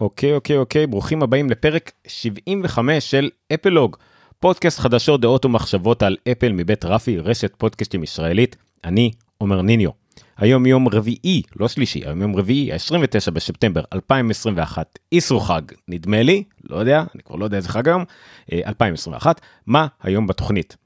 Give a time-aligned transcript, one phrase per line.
[0.00, 3.96] אוקיי, אוקיי, אוקיי, ברוכים הבאים לפרק 75 של אפלוג,
[4.40, 8.56] פודקאסט חדשות, דעות ומחשבות על אפל מבית רפי, רשת פודקאסטים ישראלית.
[8.84, 9.90] אני עומר ניניו.
[10.36, 16.44] היום יום רביעי, לא שלישי, היום יום רביעי, ה-29 בספטמבר 2021, איסרו חג, נדמה לי,
[16.70, 18.04] לא יודע, אני כבר לא יודע איזה חג היום,
[18.52, 20.76] 2021, מה היום בתוכנית?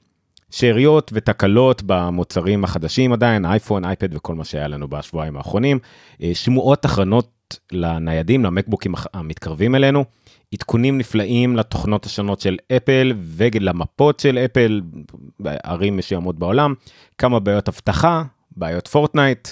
[0.51, 5.79] שאריות ותקלות במוצרים החדשים עדיין, אייפון, אייפד וכל מה שהיה לנו בשבועיים האחרונים,
[6.33, 10.05] שמועות אחרונות לניידים, למקבוקים המתקרבים אלינו,
[10.53, 14.81] עדכונים נפלאים לתוכנות השונות של אפל ולמפות של אפל
[15.39, 16.73] בערים מסוימות בעולם,
[17.17, 19.47] כמה בעיות אבטחה, בעיות פורטנייט,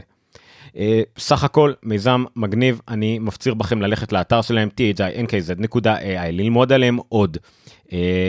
[1.18, 7.38] סך הכל מיזם מגניב, אני מפציר בכם ללכת לאתר שלהם, thinkz.ai, ללמוד עליהם עוד.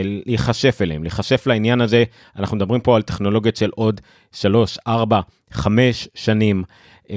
[0.04, 2.04] להיחשף אליהם, להיחשף לעניין הזה,
[2.36, 4.00] אנחנו מדברים פה על טכנולוגיות של עוד
[4.32, 5.20] 3, 4,
[5.52, 6.62] 5 שנים,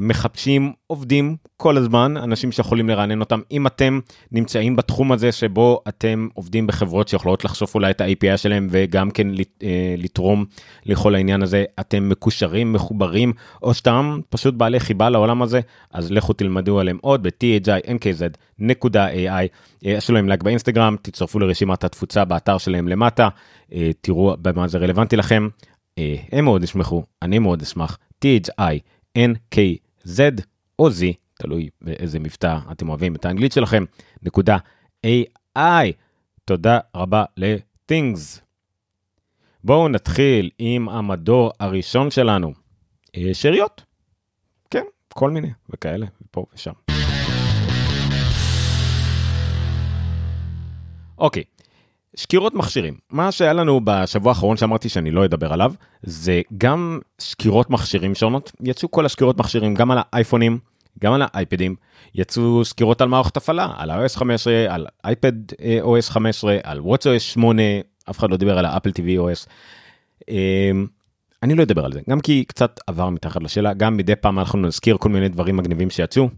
[0.01, 3.40] מחפשים עובדים כל הזמן, אנשים שיכולים לרענן אותם.
[3.51, 4.00] אם אתם
[4.31, 9.28] נמצאים בתחום הזה שבו אתם עובדים בחברות שיכולות לחשוף אולי את ה-API שלהם וגם כן
[9.97, 10.46] לתרום
[10.85, 15.59] לכל העניין הזה, אתם מקושרים, מחוברים, או שאתם פשוט בעלי חיבה לעולם הזה,
[15.94, 19.47] אז לכו תלמדו עליהם עוד ב-thinkz.ai,
[19.81, 23.29] יש להם לייק באינסטגרם, תצטרפו לרשימת התפוצה באתר שלהם למטה,
[24.02, 25.47] תראו במה זה רלוונטי לכם,
[26.31, 27.97] הם מאוד ישמחו, אני מאוד אשמח,
[29.16, 30.42] thinkz
[30.80, 31.02] או z,
[31.34, 33.84] תלוי באיזה מבטא אתם אוהבים את האנגלית שלכם,
[34.22, 34.58] נקודה
[35.06, 35.92] AI.
[36.46, 38.42] תודה רבה ל-things.
[39.64, 42.53] בואו נתחיל עם המדור הראשון שלנו,
[43.34, 43.84] שאריות.
[44.70, 44.84] כן,
[45.14, 46.74] כל מיני וכאלה, פה ושם.
[51.18, 51.44] אוקיי,
[52.16, 52.94] שקירות מכשירים.
[53.09, 58.52] מה שהיה לנו בשבוע האחרון שאמרתי שאני לא אדבר עליו, זה גם שקירות מכשירים שונות.
[58.64, 60.59] יצאו כל השקירות מכשירים גם על האייפונים,
[61.00, 61.76] גם על האייפדים.
[62.16, 65.52] יצאו סקירות על מערכת הפעלה, על iOS 15, על אייפד
[65.84, 67.62] OS 15, על WatchOS 8,
[68.09, 69.47] אף אחד לא דיבר על האפל TV OS.
[71.44, 74.59] אני לא אדבר על זה, גם כי קצת עבר מתחת לשאלה, גם מדי פעם אנחנו
[74.59, 76.30] נזכיר כל מיני דברים מגניבים שיצאו.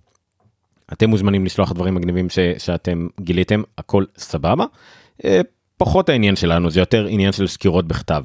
[0.93, 4.65] אתם מוזמנים לשלוח דברים מגניבים ש- שאתם גיליתם, הכל סבבה.
[5.77, 8.23] פחות העניין שלנו, זה יותר עניין של סקירות בכתב.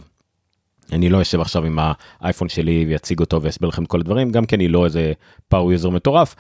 [0.92, 1.78] אני לא אשב עכשיו עם
[2.20, 5.12] האייפון שלי ואציג אותו ואסביר לכם כל הדברים, גם כי אני לא איזה
[5.48, 6.34] power user מטורף,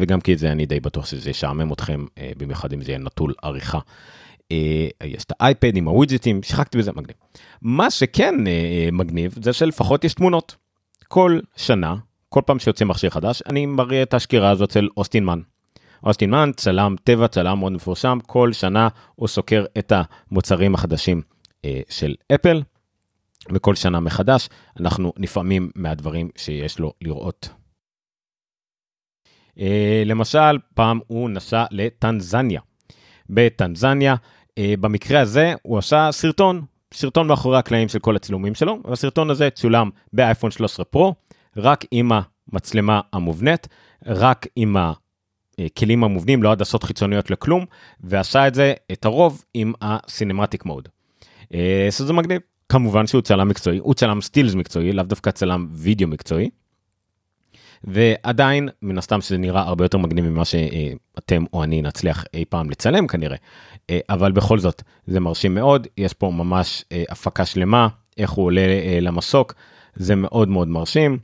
[0.00, 2.04] וגם כי זה אני די בטוח שזה ישעמם אתכם,
[2.36, 3.78] במיוחד אם זה יהיה נטול עריכה.
[5.04, 7.16] יש את האייפד עם הווידג'טים, שיחקתי בזה, מגניב.
[7.62, 8.34] מה שכן
[8.92, 10.56] מגניב זה שלפחות יש תמונות.
[11.08, 11.94] כל שנה,
[12.28, 15.40] כל פעם שיוצא מכשיר חדש, אני מראה את השקירה הזאת של אוסטין מן.
[16.04, 21.22] אוסטין מן, צלם טבע, צלם מאוד מפורשם, כל שנה הוא סוקר את המוצרים החדשים
[21.64, 22.62] אה, של אפל,
[23.52, 24.48] וכל שנה מחדש
[24.80, 27.48] אנחנו נפעמים מהדברים שיש לו לראות.
[29.58, 32.60] אה, למשל, פעם הוא נסע לטנזניה.
[33.30, 34.14] בטנזניה,
[34.58, 36.62] אה, במקרה הזה הוא עשה סרטון,
[36.94, 41.14] סרטון מאחורי הקלעים של כל הצילומים שלו, והסרטון הזה צולם באייפון 13 פרו,
[41.56, 42.12] רק עם
[42.52, 43.68] המצלמה המובנית,
[44.06, 44.92] רק עם ה...
[45.66, 47.64] הכלים המובנים, לא עדשות חיצוניות לכלום,
[48.00, 50.88] ועשה את זה, את הרוב, עם הסינמטיק מוד.
[51.90, 52.40] שזה מגניב.
[52.68, 56.50] כמובן שהוא צלם מקצועי, הוא צלם סטילס מקצועי, לאו דווקא צלם וידאו מקצועי.
[57.84, 62.70] ועדיין, מן הסתם שזה נראה הרבה יותר מגניב ממה שאתם או אני נצליח אי פעם
[62.70, 63.36] לצלם כנראה.
[64.08, 67.88] אבל בכל זאת, זה מרשים מאוד, יש פה ממש הפקה שלמה,
[68.18, 68.62] איך הוא עולה
[69.00, 69.54] למסוק,
[69.94, 71.18] זה מאוד מאוד מרשים.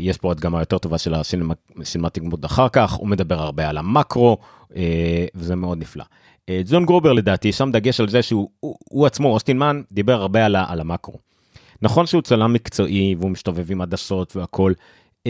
[0.00, 4.38] יש פה הדגמה יותר טובה של הסינמטיק מוד אחר כך, הוא מדבר הרבה על המקרו,
[5.34, 6.04] וזה מאוד נפלא.
[6.50, 10.46] ג'ון גרובר לדעתי שם דגש על זה שהוא הוא, הוא עצמו אוסטין מן דיבר הרבה
[10.46, 11.18] על, על המקרו.
[11.82, 14.72] נכון שהוא צלם מקצועי והוא מסתובב עם עדשות והכל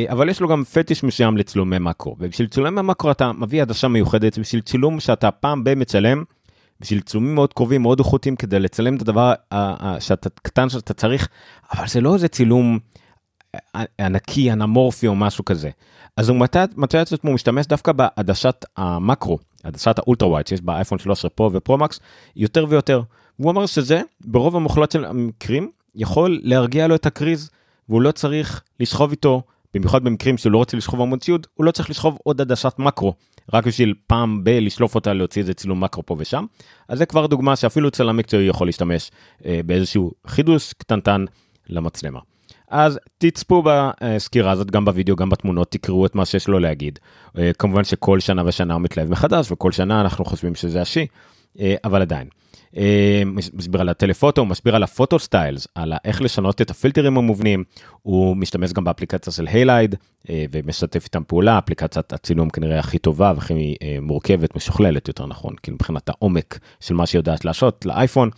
[0.09, 4.39] אבל יש לו גם פטיש מסוים לצלומי מקרו ובשביל צילומי מקרו אתה מביא עדשה מיוחדת
[4.39, 6.25] בשביל צילום שאתה פעם ב מצלם.
[6.81, 9.33] בשביל צילומים מאוד קרובים מאוד איכותיים כדי לצלם את הדבר
[10.01, 11.29] שאתה קטן שאתה צריך
[11.73, 12.79] אבל זה לא איזה צילום
[13.99, 15.71] ענקי אנמורפי או משהו כזה.
[16.17, 16.65] אז הוא מצא,
[17.03, 22.01] את עצמו משתמש דווקא בעדשת המקרו עדשת האולטרה ווייד שיש באייפון 13 פרו ופרו מקס
[22.37, 23.03] יותר ויותר.
[23.37, 27.51] הוא אמר שזה ברוב המוחלט של המקרים יכול להרגיע לו את הקריז
[27.89, 29.43] והוא לא צריך לשכוב איתו
[29.75, 33.15] במיוחד במקרים שהוא לא רוצה לשכוב עמוד ציוד הוא לא צריך לשכוב עוד עדשת מקרו
[33.53, 36.45] רק בשביל פעם ב לשלוף אותה להוציא איזה צילום מקרו פה ושם
[36.89, 39.11] אז זה כבר דוגמה שאפילו צלם מקצועי יכול להשתמש
[39.47, 41.25] אה, באיזשהו חידוש קטנטן
[41.69, 42.21] למצלמה.
[42.69, 46.99] אז תצפו בסקירה הזאת גם בווידאו גם בתמונות תקראו את מה שיש לו להגיד
[47.39, 51.07] אה, כמובן שכל שנה ושנה הוא מתלהב מחדש וכל שנה אנחנו חושבים שזה השיא
[51.61, 52.29] אה, אבל עדיין.
[52.77, 53.23] אה,
[53.53, 57.65] מסביר על הטלפוטו, הוא מסביר על הפוטו סטיילס, על איך לשנות את הפילטרים המובנים,
[58.03, 59.95] הוא משתמש גם באפליקציה של היילייד
[60.29, 66.09] ומשתף איתם פעולה, אפליקציית הצילום כנראה הכי טובה והכי מורכבת, משוכללת יותר נכון, כאילו מבחינת
[66.09, 68.31] העומק של מה שהיא יודעת לעשות לאייפון.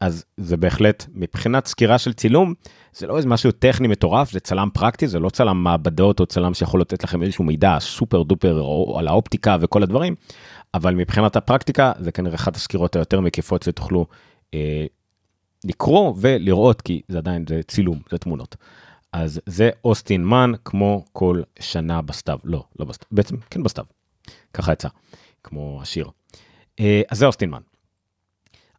[0.00, 2.54] אז זה בהחלט מבחינת סקירה של צילום
[2.94, 6.54] זה לא איזה משהו טכני מטורף זה צלם פרקטי זה לא צלם מעבדות או צלם
[6.54, 8.62] שיכול לתת לכם איזשהו מידע סופר דופר
[8.98, 10.14] על האופטיקה וכל הדברים
[10.74, 14.06] אבל מבחינת הפרקטיקה זה כנראה אחת הסקירות היותר מקיפות שתוכלו
[14.54, 14.86] אה,
[15.64, 18.56] לקרוא ולראות כי זה עדיין זה צילום זה תמונות.
[19.12, 23.84] אז זה Austin Mann כמו כל שנה בסתיו לא לא בסתיו בעצם כן בסתיו
[24.54, 24.88] ככה יצא
[25.44, 26.10] כמו השיר.
[26.80, 27.73] אה, אז זה Austin Mann.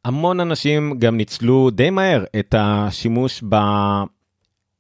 [0.06, 3.44] המון אנשים גם ניצלו די מהר את השימוש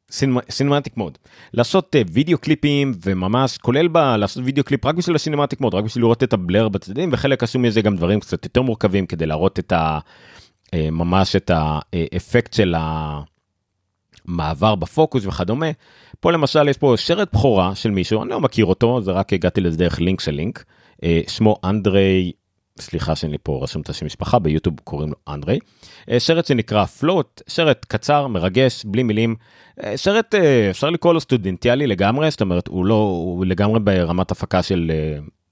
[0.09, 1.17] ב-cinematic mode.
[1.53, 3.97] לעשות אה, וידאו קליפים וממש כולל ב...
[3.97, 7.59] לעשות וידאו קליפ רק בשביל ה-cinematic mode, רק בשביל לראות את ה-blur בצדדים וחלק עשו
[7.59, 9.99] מזה גם דברים קצת יותר מורכבים כדי להראות את ה...
[10.73, 12.75] אה, ממש את האפקט של
[14.27, 15.69] המעבר בפוקוס וכדומה.
[16.19, 19.61] פה למשל יש פה שרת בכורה של מישהו, אני לא מכיר אותו, זה רק הגעתי
[19.61, 20.63] לזה דרך לינק של לינק.
[21.03, 22.31] אה, שמו אנדרי
[22.79, 25.59] סליחה שאני פה רשום את השם משפחה ביוטיוב קוראים לו אנדרי.
[26.09, 29.35] אה, שרט שנקרא פלוט שרט קצר מרגש בלי מילים
[29.83, 34.31] אה, שרט אה, אפשר לקרוא לו סטודנטיאלי לגמרי זאת אומרת הוא לא הוא לגמרי ברמת
[34.31, 34.91] הפקה של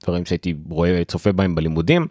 [0.04, 2.06] דברים שהייתי רואה צופה בהם בלימודים.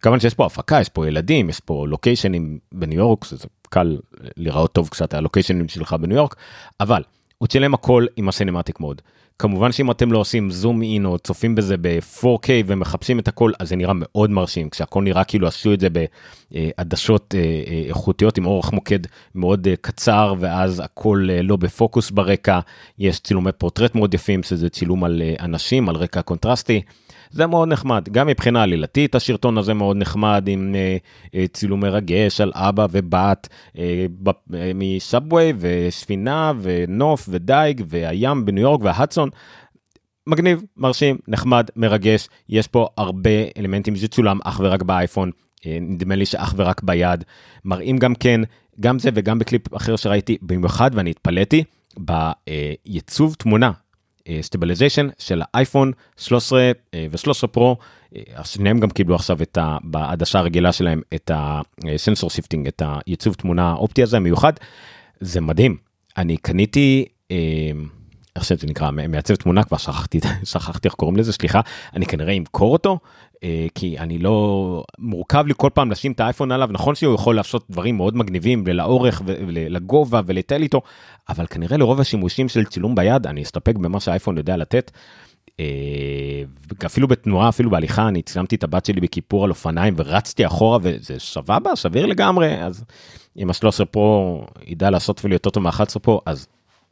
[0.00, 3.98] כמובן שיש פה הפקה יש פה ילדים יש פה לוקיישנים בניו יורק זה קל
[4.36, 6.36] לראות טוב קצת הלוקיישנים שלך בניו יורק
[6.80, 7.02] אבל
[7.38, 9.02] הוא צילם הכל עם הסינמטיק מוד.
[9.38, 13.68] כמובן שאם אתם לא עושים זום אין או צופים בזה ב-4K ומחפשים את הכל אז
[13.68, 16.70] זה נראה מאוד מרשים כשהכל נראה כאילו עשו את זה בעדשות אה,
[17.34, 19.00] אה, איכותיות עם אורך מוקד
[19.34, 22.60] מאוד אה, קצר ואז הכל לא בפוקוס ברקע
[22.98, 26.82] יש צילומי פורטרט מאוד יפים שזה צילום על אנשים על רקע קונטרסטי.
[27.30, 30.96] זה מאוד נחמד גם מבחינה עלילתית השרטון הזה מאוד נחמד עם אה,
[31.34, 34.06] אה, צילום מרגש על אבא ובת אה,
[34.54, 39.28] אה, משאבווי וספינה ונוף ודייג והים בניו יורק וההדסון.
[40.26, 46.26] מגניב מרשים נחמד מרגש יש פה הרבה אלמנטים שצולם אך ורק באייפון אה, נדמה לי
[46.26, 47.24] שאך ורק ביד.
[47.64, 48.40] מראים גם כן
[48.80, 51.64] גם זה וגם בקליפ אחר שראיתי במיוחד ואני התפלאתי
[51.96, 53.70] בייצוב תמונה
[54.40, 56.70] stabilization של האייפון 13
[57.10, 57.76] ו-13 פרו,
[58.44, 59.76] שניהם גם קיבלו עכשיו את ה...
[59.82, 64.52] בעדשה הרגילה שלהם את ה-sensor shifting, את הייצוב תמונה האופטי הזה מיוחד,
[65.20, 65.76] זה מדהים.
[66.16, 67.36] אני קניתי, אה,
[68.36, 70.20] איך שזה נקרא, מייצב תמונה, כבר שכחתי,
[70.52, 71.60] שכחתי איך קוראים לזה, סליחה,
[71.96, 72.98] אני כנראה אמכור אותו, אה,
[73.74, 77.64] כי אני לא, מורכב לי כל פעם לשים את האייפון עליו, נכון שהוא יכול לעשות
[77.70, 80.80] דברים מאוד מגניבים לאורך ולגובה ולטייל איתו,
[81.28, 84.90] אבל כנראה לרוב השימושים של צילום ביד, אני אסתפק במה שהאייפון יודע לתת.
[85.60, 86.42] אה,
[86.86, 91.14] אפילו בתנועה, אפילו בהליכה, אני צילמתי את הבת שלי בכיפור על אופניים ורצתי אחורה וזה
[91.18, 92.84] סבבה, סביר לגמרי, אז
[93.36, 96.46] אם ה-13 פרו ידע לעשות אפילו יותר טוב מה-11 פרו, אז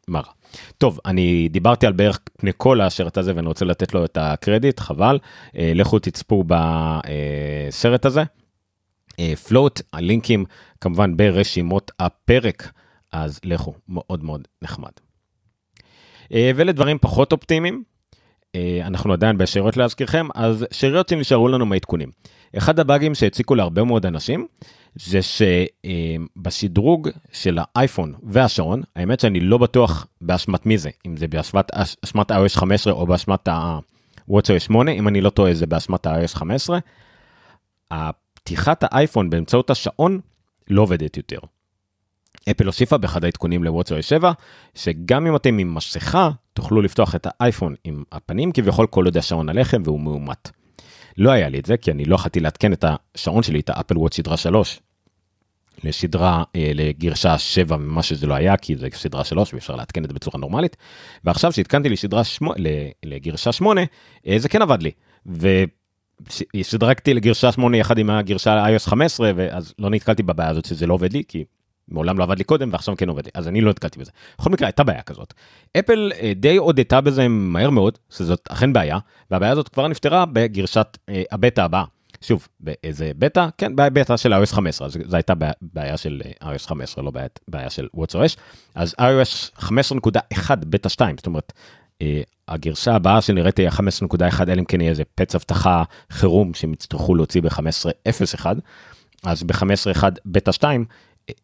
[0.09, 0.36] מה רע.
[0.79, 4.81] טוב, אני דיברתי על בערך פני כל השרט הזה ואני רוצה לתת לו את הקרדיט,
[4.81, 5.19] חבל.
[5.59, 8.23] אה, לכו תצפו בסרט הזה.
[9.49, 10.45] פלוט, הלינקים
[10.81, 12.73] כמובן ברשימות הפרק,
[13.13, 14.91] אז לכו, מאוד מאוד נחמד.
[16.33, 17.83] אה, ולדברים פחות אופטימיים,
[18.83, 22.11] אנחנו עדיין בשאריות להזכירכם, אז שאריות שנשארו לנו מעדכונים.
[22.59, 24.47] אחד הבאגים שהציקו להרבה מאוד אנשים,
[24.95, 31.73] זה שבשדרוג של האייפון והשעון, האמת שאני לא בטוח באשמת מי זה, אם זה באשמת
[32.33, 36.79] iOS 15 או באשמת ה-WatchOS 8, אם אני לא טועה זה באשמת ה-iOS 15,
[37.91, 40.21] הפתיחת האייפון באמצעות השעון
[40.71, 41.39] לא עובדת יותר.
[42.51, 44.33] אפל הוסיפה באחד העדכונים ל-WatchOS 7,
[44.75, 49.49] שגם אם אתם עם מסכה, תוכלו לפתוח את האייפון עם הפנים כביכול כל עוד השעון
[49.49, 50.51] עליכם והוא מאומת.
[51.19, 52.85] לא היה לי את זה כי אני לא יכולתי לעדכן את
[53.15, 54.81] השעון שלי את האפל וואט סדרה 3
[55.85, 60.15] לשדרה לגרשה 7 ממה שזה לא היה כי זה סדרה 3 ואפשר לעדכן את זה
[60.15, 60.77] בצורה נורמלית
[61.25, 62.55] ועכשיו שהתקנתי לשדרה 8
[63.05, 63.81] לגרשה 8
[64.27, 64.91] אה, זה כן עבד לי.
[66.57, 70.95] ושדרגתי לגרשה 8 יחד עם הגרשה iOS 15 ואז לא נתקלתי בבעיה הזאת שזה לא
[70.95, 71.45] עובד לי כי
[71.89, 74.11] מעולם לא עבד לי קודם ועכשיו כן עובד לי אז אני לא נתקלתי בזה.
[74.39, 75.35] בכל מקרה הייתה בעיה כזאת.
[75.79, 78.99] אפל אה, די הודתה בזה מהר מאוד שזאת אכן בעיה
[79.31, 81.85] והבעיה הזאת כבר נפתרה בגרשת אה, הבטא הבאה.
[82.21, 86.69] שוב באיזה בטא כן בטא של iOS 15 אז זו הייתה בעיה של אה, iOS
[86.69, 88.37] 15 לא בעיה, בעיה של WatchOS
[88.75, 91.53] אז iOS 15.1 בטא 2 זאת אומרת.
[92.49, 97.15] הגרשה הבאה שנראית תהיה 5.1 אלא אם כן יהיה איזה פץ אבטחה חירום שהם יצטרכו
[97.15, 98.47] להוציא ב-15.01
[99.25, 100.85] אז ב-15.1 בטא 2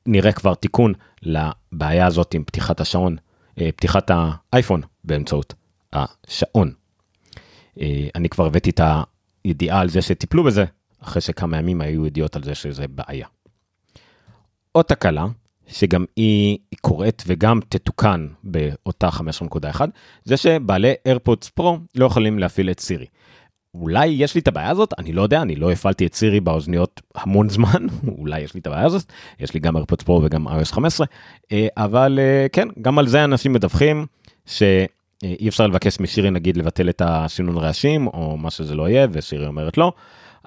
[0.06, 3.16] נראה כבר תיקון לבעיה הזאת עם פתיחת השעון,
[3.60, 5.54] אה, פתיחת האייפון באמצעות
[5.92, 6.72] השעון.
[7.80, 8.80] אה, אני כבר הבאתי את
[9.44, 10.64] הידיעה על זה שטיפלו בזה,
[11.02, 13.26] אחרי שכמה ימים היו ידיעות על זה שזה בעיה.
[14.72, 15.26] עוד תקלה,
[15.66, 19.80] שגם היא קורית וגם תתוקן באותה 15.1,
[20.24, 23.06] זה שבעלי AirPods Pro לא יכולים להפעיל את סירי.
[23.74, 27.00] אולי יש לי את הבעיה הזאת אני לא יודע אני לא הפעלתי את סירי באוזניות
[27.14, 27.86] המון זמן
[28.18, 31.06] אולי יש לי את הבעיה הזאת יש לי גם ארפוץ פרו וגם iOS 15
[31.52, 34.06] אה, אבל אה, כן גם על זה אנשים מדווחים
[34.46, 39.46] שאי אפשר לבקש משירי נגיד לבטל את השינון רעשים או מה שזה לא יהיה ושירי
[39.46, 39.92] אומרת לא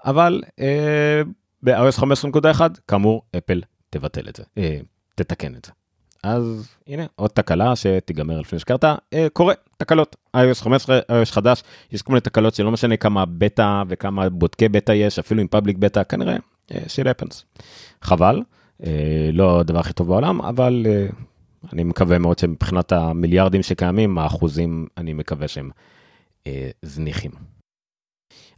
[0.06, 1.22] אבל אה,
[1.64, 4.44] ב-iOS 15.1 כאמור אפל תבטל את זה
[5.16, 5.85] תתקן את זה.
[6.26, 12.02] אז הנה עוד תקלה שתיגמר לפני שקרת אה, קורה תקלות iOS 15 iOS חדש יש
[12.02, 16.04] כל מיני תקלות שלא משנה כמה בטא וכמה בודקי בטא יש אפילו עם פאבליק בטא
[16.04, 16.36] כנראה
[16.72, 17.46] אה, של אפנס.
[18.02, 18.42] חבל
[18.84, 21.08] אה, לא הדבר הכי טוב בעולם אבל אה,
[21.74, 25.70] אני מקווה מאוד שמבחינת המיליארדים שקיימים האחוזים אני מקווה שהם
[26.48, 27.32] אה, זניחים.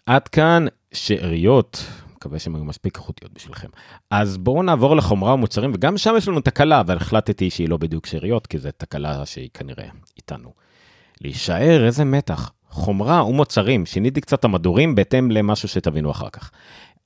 [0.06, 1.86] עד כאן שאריות
[2.18, 3.68] מקווה שהן היו מספיק איכותיות בשבילכם.
[4.12, 8.06] אז בואו נעבור לחומרה ומוצרים, וגם שם יש לנו תקלה, אבל החלטתי שהיא לא בדיוק
[8.06, 10.54] שאריות, כי זו תקלה שהיא כנראה איתנו.
[11.22, 12.52] להישאר, איזה מתח.
[12.70, 16.52] חומרה ומוצרים, שיניתי קצת המדורים בהתאם למשהו שתבינו אחר כך.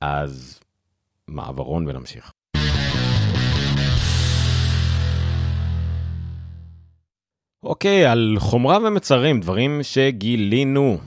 [0.01, 0.59] אז
[1.27, 2.31] מעברון ונמשיך.
[7.63, 10.97] אוקיי, על חומרה ומצרים, דברים שגילינו.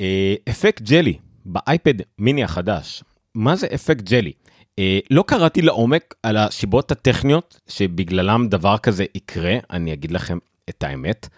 [0.00, 3.02] אה, אפקט ג'לי באייפד מיני החדש.
[3.34, 4.32] מה זה אפקט ג'לי?
[4.78, 10.82] אה, לא קראתי לעומק על השיבות הטכניות שבגללם דבר כזה יקרה, אני אגיד לכם את
[10.82, 11.28] האמת,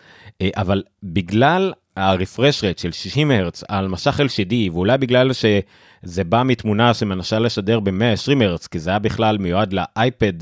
[0.42, 6.42] אה, אבל בגלל הרפרש רייט של 60 הרץ על משך LCD ואולי בגלל שזה בא
[6.42, 10.32] מתמונה שמנסה לשדר ב-120 הרץ כי זה היה בכלל מיועד לאייפד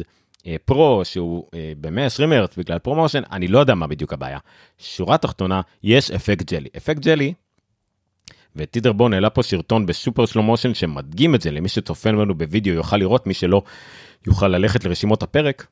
[0.46, 4.38] אה, פרו שהוא אה, ב-120 הרץ בגלל ProMotion אני לא יודע מה בדיוק הבעיה.
[4.78, 7.32] שורה תחתונה יש אפקט ג'לי אפקט ג'לי
[8.56, 12.74] וטידר בון העלה פה סרטון ב-super slow motion שמדגים את זה למי שצופה לנו בווידאו
[12.74, 13.62] יוכל לראות מי שלא
[14.26, 15.66] יוכל ללכת לרשימות הפרק.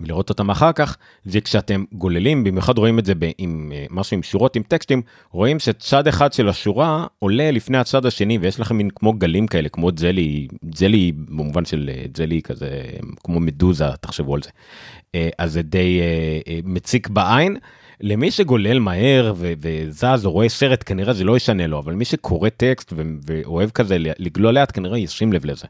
[0.00, 4.22] ולראות אותם אחר כך זה כשאתם גוללים במיוחד רואים את זה עם אה, משהו עם
[4.22, 8.90] שורות עם טקסטים רואים שצד אחד של השורה עולה לפני הצד השני ויש לכם מין
[8.90, 10.48] כמו גלים כאלה כמו ג'לי
[10.80, 12.82] ג'לי במובן של אה, ג'לי כזה
[13.24, 14.50] כמו מדוזה תחשבו על זה
[15.14, 16.00] אה, אז זה די
[16.64, 17.56] מציק בעין
[18.00, 22.48] למי שגולל מהר וזז או רואה סרט כנראה זה לא ישנה לו אבל מי שקורא
[22.48, 22.92] טקסט
[23.26, 25.66] ואוהב כזה לגלול לאט כנראה ישים לב לזה.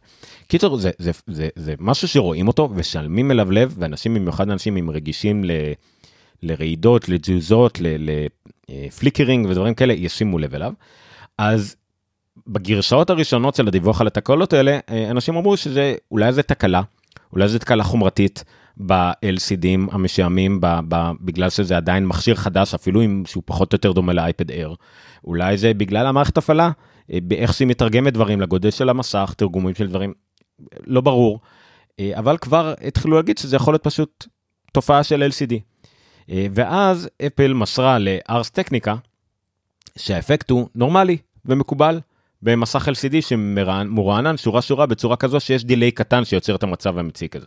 [0.49, 4.91] קיצור זה, זה, זה, זה משהו שרואים אותו ושלמים אליו לב ואנשים במיוחד אנשים עם
[4.91, 5.51] רגישים ל,
[6.43, 10.73] לרעידות לתזוזות לפליקרינג ודברים כאלה ישימו לב אליו.
[11.39, 11.77] אז
[12.47, 14.79] בגרשאות הראשונות של הדיווח על התקלות האלה
[15.11, 16.83] אנשים אמרו שזה אולי זה תקלה
[17.33, 18.45] אולי זה תקלה חומרתית.
[18.77, 23.93] ב-LCDים המשעמים ב- ב- בגלל שזה עדיין מכשיר חדש אפילו אם שהוא פחות או יותר
[23.93, 24.75] דומה לאייפד אייר.
[25.25, 26.71] אולי זה בגלל המערכת הפעלה
[27.13, 30.13] אה, באיך שהיא מתרגמת דברים לגודל של המסך תרגומים של דברים
[30.87, 31.41] לא ברור
[32.01, 34.27] אה, אבל כבר התחילו להגיד שזה יכול להיות פשוט
[34.73, 35.55] תופעה של LCD.
[36.31, 38.95] אה, ואז אפל מסרה לארס טכניקה
[39.99, 42.01] שהאפקט הוא נורמלי ומקובל
[42.43, 47.47] במסך LCD שמורענן שורה שורה בצורה כזו שיש דיליי קטן שיוצר את המצב המציק הזה.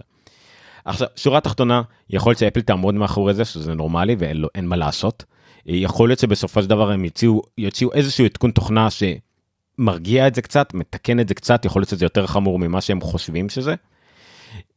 [0.85, 5.23] עכשיו, שורה תחתונה, יכול להיות שאפל תעמוד מאחורי זה, שזה נורמלי ואין מה לעשות.
[5.65, 10.73] יכול להיות שבסופו של דבר הם יוציאו, יוציאו איזשהו עדכון תוכנה שמרגיע את זה קצת,
[10.73, 13.75] מתקן את זה קצת, יכול להיות שזה יותר חמור ממה שהם חושבים שזה.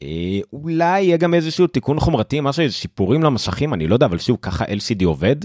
[0.03, 4.19] אה, אולי יהיה גם איזשהו תיקון חומרתי, משהו, איזה שיפורים למסכים, אני לא יודע, אבל
[4.19, 5.37] שוב, ככה LCD עובד,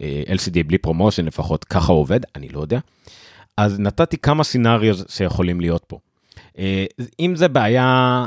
[0.00, 2.78] אה, LCD בלי ProMotion לפחות, ככה עובד, אני לא יודע.
[3.56, 5.98] אז נתתי כמה scenario שיכולים להיות פה.
[6.58, 6.84] אה,
[7.20, 8.26] אם זה בעיה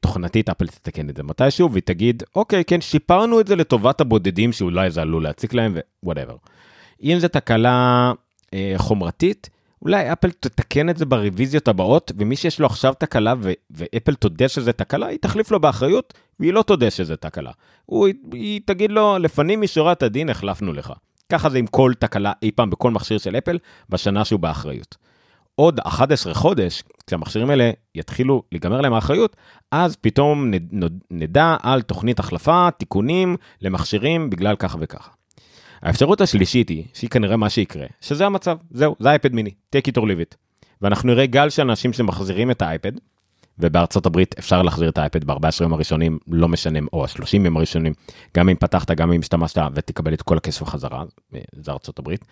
[0.00, 4.52] תוכנתית, אפל תתקן את זה מתישהו, והיא תגיד, אוקיי, כן, שיפרנו את זה לטובת הבודדים
[4.52, 6.36] שאולי זה עלול להציק להם, whatever.
[7.02, 8.12] אם זה תקלה
[8.76, 9.50] חומרתית,
[9.82, 14.48] אולי אפל תתקן את זה ברוויזיות הבאות, ומי שיש לו עכשיו תקלה ו- ואפל תודה
[14.48, 17.50] שזה תקלה, היא תחליף לו באחריות, והיא לא תודה שזה תקלה.
[17.86, 20.92] הוא, היא תגיד לו, לפנים משורת הדין החלפנו לך.
[21.28, 24.96] ככה זה עם כל תקלה אי פעם בכל מכשיר של אפל, בשנה שהוא באחריות.
[25.54, 29.36] עוד 11 חודש, כשהמכשירים האלה יתחילו להיגמר להם האחריות,
[29.70, 30.50] אז פתאום
[31.10, 35.10] נדע על תוכנית החלפה, תיקונים למכשירים בגלל ככה וככה.
[35.82, 40.00] האפשרות השלישית היא, שהיא כנראה מה שיקרה, שזה המצב, זהו, זה אייפד מיני, take it
[40.00, 40.36] or leave it.
[40.82, 42.92] ואנחנו נראה גל של אנשים שמחזירים את האייפד,
[43.58, 47.92] ובארצות הברית אפשר להחזיר את האייפד ב-14 יום הראשונים, לא משנה, או ה-30 יום הראשונים,
[48.36, 51.04] גם אם פתחת, גם אם השתמשת ותקבל את כל הכסף חזרה,
[51.52, 52.24] זה ארצות הברית,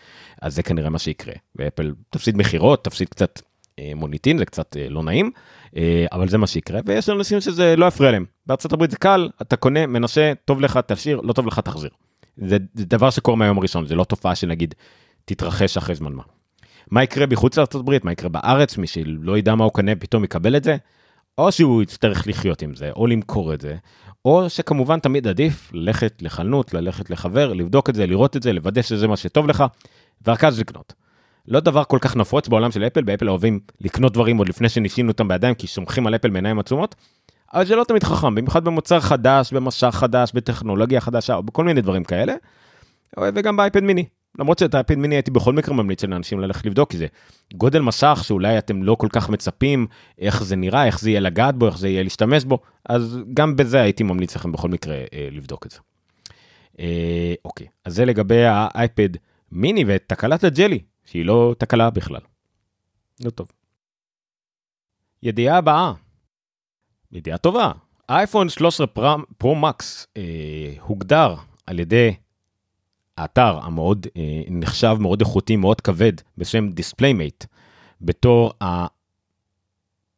[0.43, 1.35] אז זה כנראה מה שיקרה.
[1.57, 3.41] ואפל תפסיד מכירות, תפסיד קצת
[3.79, 5.31] אה, מוניטין, זה קצת אה, לא נעים,
[5.77, 8.25] אה, אבל זה מה שיקרה, ויש אנשים שזה לא יפריע להם.
[8.47, 11.91] בארצות הברית זה קל, אתה קונה, מנשה, טוב לך, תשאיר, לא טוב לך, תחזיר.
[12.37, 14.75] זה, זה דבר שקורה מהיום הראשון, זה לא תופעה שנגיד
[15.25, 16.23] תתרחש אחרי זמן מה.
[16.91, 20.25] מה יקרה בחוץ לארצות הברית, מה יקרה בארץ, מי שלא ידע מה הוא קנה פתאום
[20.25, 20.77] יקבל את זה,
[21.39, 23.77] או שהוא יצטרך לחיות עם זה, או למכור את זה,
[24.25, 28.83] או שכמובן תמיד עדיף ללכת לחנות, ללכת לחבר, לבדוק את זה, לראות את זה, לוודא
[28.83, 29.65] שזה מה שטוב לך,
[30.27, 30.93] ורק אז לקנות.
[31.49, 35.11] לא דבר כל כך נפוץ בעולם של אפל, באפל אוהבים לקנות דברים עוד לפני שניסינו
[35.11, 36.95] אותם בידיים, כי סומכים על אפל מעיניים עצומות,
[37.55, 41.83] אבל זה לא תמיד חכם, במיוחד במוצר חדש, במשך חדש, בטכנולוגיה חדשה, או בכל מיני
[41.83, 42.35] דברים כאלה.
[43.19, 44.05] וגם באייפד מיני.
[44.39, 47.07] למרות שאת האייפד מיני הייתי בכל מקרה ממליץ לאנשים ללכת לבדוק, כי זה
[47.55, 49.87] גודל מסך שאולי אתם לא כל כך מצפים
[50.19, 53.57] איך זה נראה, איך זה יהיה לגעת בו, איך זה יהיה להשתמש בו, אז גם
[53.57, 55.79] בזה הייתי ממליץ לכם בכל מקרה אה, לבדוק את זה.
[56.81, 59.09] אה, אוקיי, אז זה לגבי האייפד
[59.53, 62.21] מיני ותקלת הג'לי, שהיא לא תקלה בכלל.
[63.25, 63.53] לא טוב.
[65.23, 65.93] ידיעה הבאה,
[67.13, 67.73] ידיעה טובה,
[68.09, 68.87] אייפון 13
[69.39, 70.23] פרו מקס אה,
[70.81, 71.35] הוגדר
[71.67, 72.15] על ידי
[73.19, 77.47] האתר המאוד אה, נחשב, מאוד איכותי, מאוד כבד, בשם DisplayMate,
[78.01, 78.53] בתור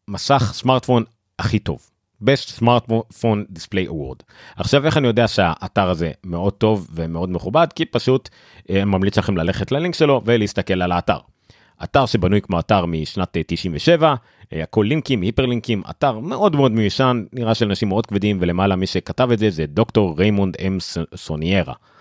[0.08, 1.04] המסך סמארטפון
[1.38, 1.90] הכי טוב.
[2.22, 4.22] best smartphone display award.
[4.56, 7.66] עכשיו איך אני יודע שהאתר הזה מאוד טוב ומאוד מכובד?
[7.74, 8.28] כי פשוט
[8.70, 11.18] אה, ממליץ לכם ללכת ללינק שלו ולהסתכל על האתר.
[11.84, 14.14] אתר שבנוי כמו אתר משנת 97,
[14.52, 18.86] אה, הכל לינקים, היפר-לינקים, אתר מאוד מאוד מיושן, נראה של אנשים מאוד כבדים, ולמעלה מי
[18.86, 20.78] שכתב את זה זה דוקטור ריימונד M.
[21.14, 21.93] Soneira, אה,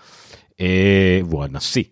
[1.24, 1.84] והוא הנשיא.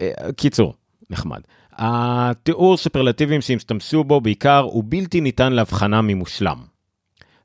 [0.00, 0.74] אה, קיצור,
[1.10, 1.40] נחמד.
[1.72, 6.58] התיאור סופרלטיבים שהשתמשו בו בעיקר הוא בלתי ניתן להבחנה ממושלם.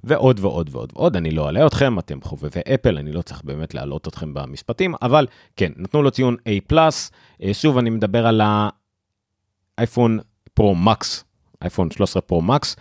[0.04, 3.74] ועוד ועוד ועוד ועוד, אני לא אלאה אתכם, אתם חובבי אפל, אני לא צריך באמת
[3.74, 6.36] להלאות אתכם במשפטים, אבל כן, נתנו לו ציון
[6.70, 6.74] A+,
[7.54, 8.42] שוב אני מדבר על
[9.78, 10.20] האייפון
[10.54, 11.24] פרו מקס
[11.64, 12.76] אייפון 13 פרו מקס,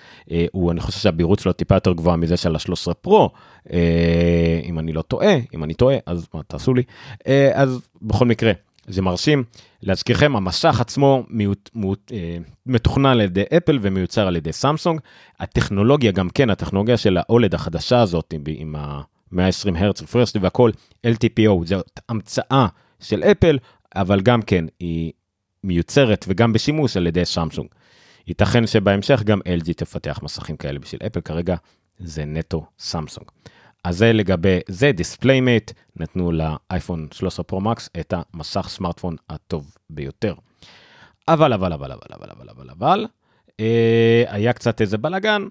[0.53, 3.31] הוא, אני חושב שהבהירות שלו טיפה יותר גבוהה מזה של ה-13 פרו,
[3.73, 6.83] אה, אם אני לא טועה, אם אני טועה, אז מה תעשו לי.
[7.27, 8.53] אה, אז בכל מקרה,
[8.87, 9.45] זה מרשים.
[9.83, 15.01] להזכירכם, המסך עצמו מיוט, מיוט, אה, מתוכנן על ידי אפל ומיוצר על ידי סמסונג.
[15.40, 20.71] הטכנולוגיה, גם כן, הטכנולוגיה של האולד החדשה הזאת, עם, עם ה-120 הרץ רפרסטי והכל,
[21.07, 22.66] LTPO, זאת המצאה
[23.01, 23.59] של אפל,
[23.97, 25.12] אבל גם כן, היא
[25.64, 27.68] מיוצרת וגם בשימוש על ידי סמסונג.
[28.27, 31.57] ייתכן שבהמשך גם LG תפתח מסכים כאלה בשביל אפל, כרגע
[31.99, 33.27] זה נטו סמסונג.
[33.85, 40.35] אז זה לגבי זה, DisplayMate, נתנו לאייפון 13 פרו מקס את המסך סמארטפון הטוב ביותר.
[41.29, 43.07] אבל, אבל, אבל, אבל, אבל, אבל, אבל, אבל,
[43.61, 45.43] אה, היה קצת איזה בלאגן,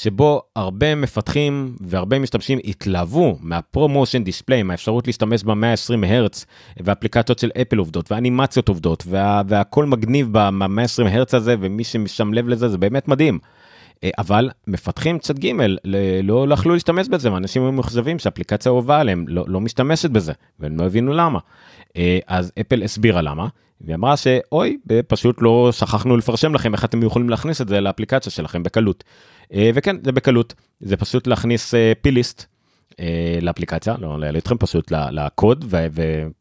[0.00, 6.46] שבו הרבה מפתחים והרבה משתמשים התלהבו מהפרומושן דיספליי, מהאפשרות להשתמש ב-120 הרץ
[6.80, 12.48] ואפליקציות של אפל עובדות ואנימציות עובדות וה, והכל מגניב ב-120 הרץ הזה ומי ששם לב
[12.48, 13.38] לזה זה באמת מדהים.
[14.04, 15.52] אה, אבל מפתחים צד ג'
[16.24, 20.76] לא, יכלו להשתמש בזה ואנשים היו מאוכזבים שהאפליקציה אהובה עליהם לא, לא משתמשת בזה והם
[20.76, 21.38] לא הבינו למה.
[21.96, 23.48] אה, אז אפל הסבירה למה
[23.80, 28.32] והיא אמרה שאוי פשוט לא שכחנו לפרשם לכם איך אתם יכולים להכניס את זה לאפליקציה
[28.32, 29.04] שלכם בקלות.
[29.52, 30.54] אה, וכן זה בקלות.
[30.80, 32.44] זה פשוט להכניס פיליסט
[33.42, 35.74] לאפליקציה לא אתכם פשוט לקוד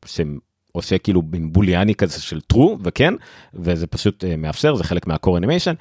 [0.06, 3.14] שעושה כאילו בוליאני כזה של true וכן
[3.54, 5.76] וזה פשוט מאפשר זה חלק מהcore animation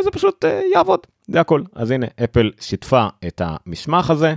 [0.00, 1.62] וזה פשוט יעבוד זה הכל.
[1.74, 4.34] אז הנה אפל שיתפה את המשמח הזה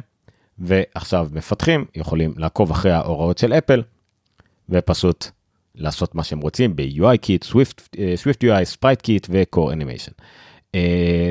[0.59, 3.83] ועכשיו מפתחים יכולים לעקוב אחרי ההוראות של אפל
[4.69, 5.25] ופשוט
[5.75, 10.23] לעשות מה שהם רוצים ב-UIKit, Swift, SwiftUI, SpriteKit ו-Core Animation.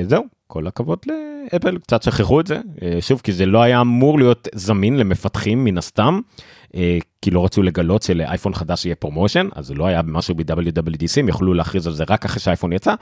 [0.03, 2.61] זהו, כל הכבוד לאפל, קצת שכחו את זה,
[3.01, 6.21] שוב כי זה לא היה אמור להיות זמין למפתחים מן הסתם,
[7.23, 11.29] כי לא רצו לגלות שלאייפון חדש יהיה ProMotion, אז זה לא היה משהו ב-WWDC, הם
[11.29, 12.95] יכלו להכריז על זה רק אחרי שהאייפון יצא,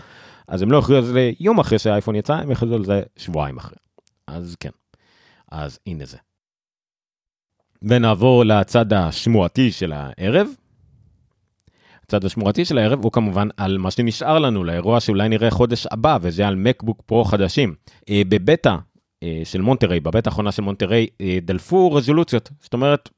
[0.49, 3.57] אז הם לא הכריזו על זה יום אחרי שהאייפון יצא, הם הכריזו על זה שבועיים
[3.57, 3.77] אחרי.
[4.27, 4.71] אז כן,
[5.53, 6.17] אז הנה זה.
[7.83, 10.49] ונעבור לצד השמועתי של הערב.
[12.07, 16.19] הצד השמורתי של הערב הוא כמובן על מה שנשאר לנו לאירוע שאולי נראה חודש הבא
[16.21, 17.75] וזה על מקבוק פרו חדשים.
[18.11, 18.77] בבטא
[19.45, 21.07] של מונטריי, בבטא האחרונה של מונטריי,
[21.43, 23.09] דלפו רזולוציות, זאת אומרת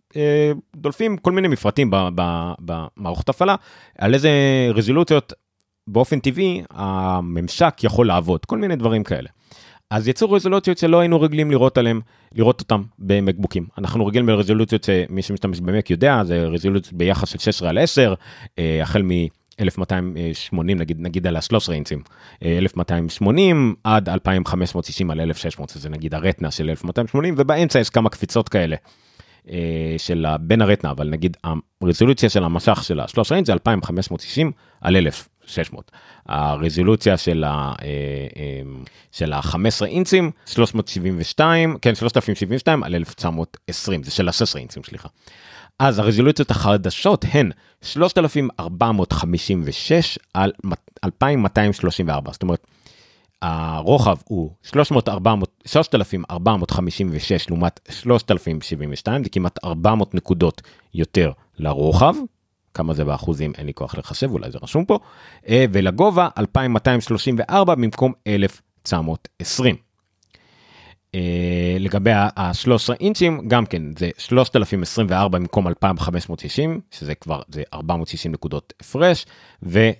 [0.77, 1.91] דולפים כל מיני מפרטים
[2.61, 3.55] במערכת הפעלה,
[3.99, 4.31] על איזה
[4.75, 5.33] רזולוציות
[5.87, 9.29] באופן טבעי הממשק יכול לעבוד, כל מיני דברים כאלה.
[9.91, 12.01] אז יצאו רזולוציות שלא היינו רגילים לראות עליהם,
[12.35, 13.67] לראות אותם במקבוקים.
[13.79, 18.15] אנחנו רגילים ברזולוציות שמי שמשתמש במק יודע, זה רזולוציות ביחס של 16 על 10,
[18.83, 22.03] החל מ-1280 נגיד, נגיד על ה-13 אינצים,
[22.43, 28.77] 1280 עד 2560 על 1600, זה נגיד הרטנה של 1280, ובאמצע יש כמה קפיצות כאלה.
[29.99, 31.37] של בין הרטנה, אבל נגיד
[31.83, 35.29] הרזולוציה של המשך של ה-13 אינץ זה 2560 על 1000.
[35.49, 35.91] 600.
[36.27, 37.73] הרזולוציה של ה...
[39.13, 45.09] של ה-15 אינצים 372 כן 3072 על 1920 זה של ה-16 אינצים סליחה.
[45.79, 47.51] אז הרזולוציות החדשות הן
[47.83, 50.53] 3456 על
[51.05, 52.67] 2234 זאת אומרת.
[53.43, 60.63] הרוחב הוא 3456 לעומת 3072 זה כמעט 400 נקודות
[60.95, 62.15] יותר לרוחב
[62.79, 64.99] כמה זה באחוזים אין לי כוח לחשב אולי זה רשום פה.
[65.51, 69.77] ולגובה 2234 במקום 1920.
[71.79, 79.27] לגבי ה-13 אינצ'ים גם כן זה 3024 במקום 2560 שזה כבר זה 460 נקודות הפרש
[79.63, 79.91] ו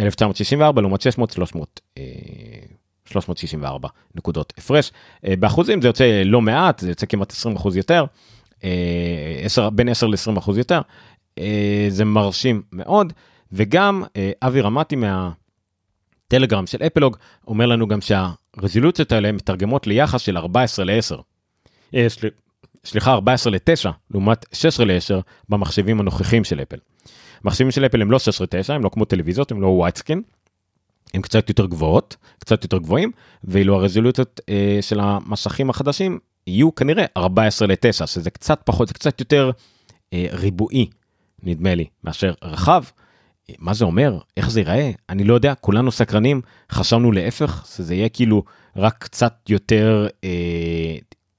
[0.00, 1.80] 1964 לעומת 600 300
[3.04, 4.92] 364 נקודות הפרש.
[5.24, 8.04] באחוזים זה יוצא לא מעט זה יוצא כמעט 20 אחוז יותר
[9.42, 10.80] 10 בין 10 ל-20 אחוז יותר
[11.88, 13.12] זה מרשים מאוד
[13.52, 14.02] וגם
[14.42, 21.16] אבי רמתי מהטלגרם של אפלוג אומר לנו גם שהרזולוציות האלה מתרגמות ליחס של 14 ל-10.
[22.84, 26.76] סליחה 14 ל-9 לעומת 16 ל-10 במחשבים הנוכחים של אפל.
[27.44, 30.22] מחשבים של אפל הם לא 16 ל-9 הם לא כמו טלוויזיות הם לא widescreen.
[31.14, 33.10] הם קצת יותר גבוהות קצת יותר גבוהים
[33.44, 39.20] ואילו הרזולוציות אה, של המסכים החדשים יהיו כנראה 14 ל-9 שזה קצת פחות זה קצת
[39.20, 39.50] יותר
[40.12, 40.86] אה, ריבועי
[41.42, 42.82] נדמה לי, מאשר רחב.
[43.58, 44.18] מה זה אומר?
[44.36, 44.90] איך זה ייראה?
[45.08, 46.40] אני לא יודע, כולנו סקרנים,
[46.72, 48.42] חשבנו להפך, שזה יהיה כאילו
[48.76, 50.96] רק קצת יותר, אה,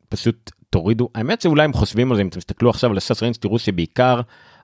[0.10, 3.36] פשוט תורידו, האמת שאולי הם חושבים על זה, אם אתם תסתכלו עכשיו על הסס ריינג'
[3.36, 4.22] תראו שבעיקר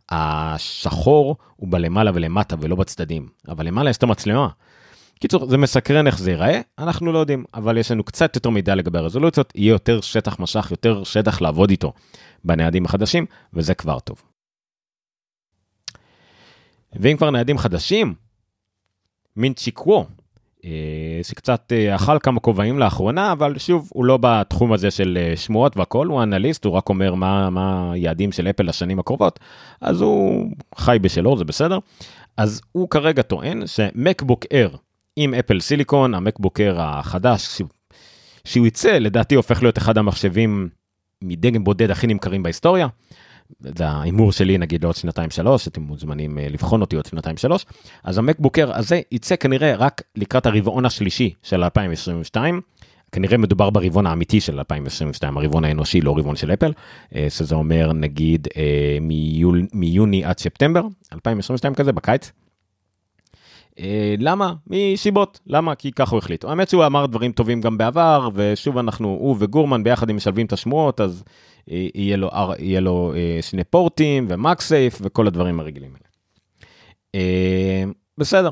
[0.10, 4.48] השחור הוא בלמעלה ולמטה ולא בצדדים, אבל למעלה יש את המצלמה.
[5.20, 8.76] קיצור, זה מסקרן איך זה ייראה, אנחנו לא יודעים, אבל יש לנו קצת יותר מידע
[8.76, 11.94] לגבי הרזולוציות, יהיה יותר שטח משך, יותר שטח לעבוד איתו
[12.44, 14.22] בניידים החדשים, וזה כבר טוב.
[17.00, 18.14] ואם כבר ניידים חדשים,
[19.36, 20.06] מינצ'י קוו,
[21.24, 26.24] שקצת אכל כמה כובעים לאחרונה, אבל שוב, הוא לא בתחום הזה של שמועות והכל, הוא
[26.24, 29.40] אנליסט, הוא רק אומר מה היעדים של אפל לשנים הקרובות,
[29.82, 31.80] אז הוא חי בשלו, זה בסדר.
[32.38, 34.70] אז הוא כרגע טוען שמקבוק אר
[35.16, 37.62] עם אפל סיליקון, המקבוק אר החדש,
[38.46, 40.70] שהוא יצא, לדעתי הופך להיות אחד המחשבים
[41.24, 42.88] מדגם בודד הכי נמכרים בהיסטוריה.
[43.60, 47.66] זה ההימור שלי נגיד לעוד שנתיים שלוש, אתם מוזמנים לבחון אותי עוד שנתיים שלוש,
[48.04, 52.62] אז המקבוקר הזה יצא כנראה רק לקראת הרבעון השלישי של 2022,
[53.12, 56.74] כנראה מדובר ברבעון האמיתי של 2022, הרבעון האנושי, לא רבעון של אפל,
[57.30, 58.48] שזה אומר נגיד
[59.02, 60.82] מיול, מיוני עד ספטמבר
[61.14, 62.32] 2022 כזה, בקיץ.
[64.18, 64.54] למה?
[64.68, 65.76] מסיבות, למה?
[65.76, 66.46] כי ככה הוא החליט.
[66.46, 70.54] האמת שהוא אמר דברים טובים גם בעבר, ושוב אנחנו, הוא וגורמן ביחד הם משלבים את
[70.54, 71.24] השמועות, אז
[71.68, 76.06] יהיה לו, יהיה לו שני פורטים ומקסייף וכל הדברים הרגילים האלה.
[78.18, 78.50] בסדר.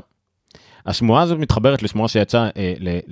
[0.86, 2.50] השמועה הזאת מתחברת לשמועה שיצא,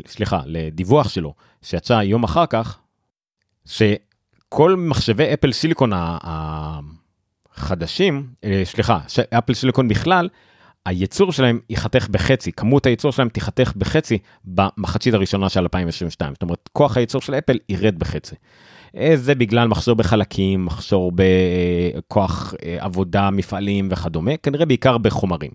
[0.08, 2.80] סליחה, לדיווח שלו, שיצא יום אחר כך,
[3.65, 5.91] שכל מחשבי אפל סיליקון
[7.56, 8.28] החדשים,
[8.63, 9.00] סליחה,
[9.38, 10.30] אפל סיליקון בכלל,
[10.86, 16.70] הייצור שלהם ייחתך בחצי, כמות הייצור שלהם תיחתך בחצי במחצית הראשונה של 2022, זאת אומרת
[16.74, 18.36] כוח הייצור של אפל ירד בחצי.
[19.15, 25.52] זה בגלל מחסור בחלקים, מחסור בכוח עבודה, מפעלים וכדומה, כנראה בעיקר בחומרים.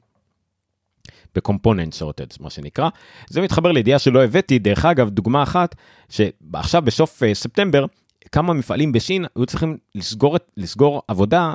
[1.34, 2.88] בקומפוננט שורטד, מה שנקרא.
[3.28, 5.74] זה מתחבר לידיעה שלא הבאתי, דרך אגב, דוגמה אחת,
[6.08, 7.84] שעכשיו בסוף ספטמבר,
[8.32, 11.54] כמה מפעלים בשין היו צריכים לסגור, לסגור עבודה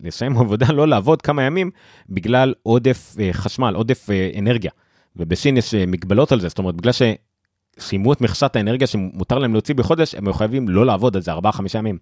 [0.00, 1.70] לסיים עבודה, לא לעבוד כמה ימים
[2.08, 4.70] בגלל עודף אה, חשמל, עודף אה, אנרגיה.
[5.16, 9.52] ובסין יש אה, מגבלות על זה, זאת אומרת, בגלל שסיימו את מכסת האנרגיה שמותר להם
[9.52, 11.36] להוציא בחודש, הם חייבים לא לעבוד על זה 4-5
[11.74, 11.98] ימים.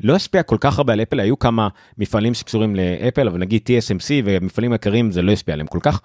[0.00, 4.10] לא השפיע כל כך הרבה על אפל, היו כמה מפעלים שקשורים לאפל, אבל נגיד TSMC
[4.24, 6.00] ומפעלים יקרים זה לא השפיע עליהם כל כך.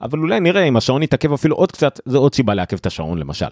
[0.00, 3.18] אבל אולי נראה אם השעון יתעכב אפילו עוד קצת, זה עוד סיבה לעכב את השעון
[3.18, 3.46] למשל.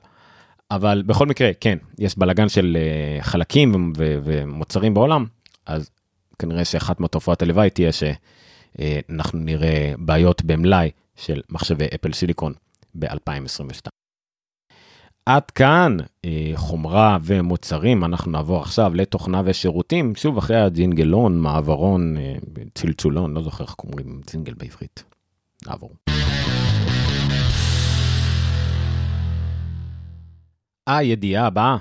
[0.70, 5.24] אבל בכל מקרה, כן, יש בלאגן של uh, חלקים ומוצרים בעולם,
[5.66, 5.90] אז
[6.38, 12.52] כנראה שאחת מהתופעות הלוואי תהיה שאנחנו נראה בעיות במלאי של מחשבי אפל סיליקון
[12.94, 13.88] ב-2022.
[15.26, 22.34] עד כאן אה, חומרה ומוצרים, אנחנו נעבור עכשיו לתוכנה ושירותים, שוב אחרי הג'ינגלון, מעברון, אה,
[22.74, 25.04] צלצולון, לא זוכר איך קוראים ג'ינגל בעברית.
[25.66, 25.90] נעבור.
[30.86, 31.76] הידיעה הבאה,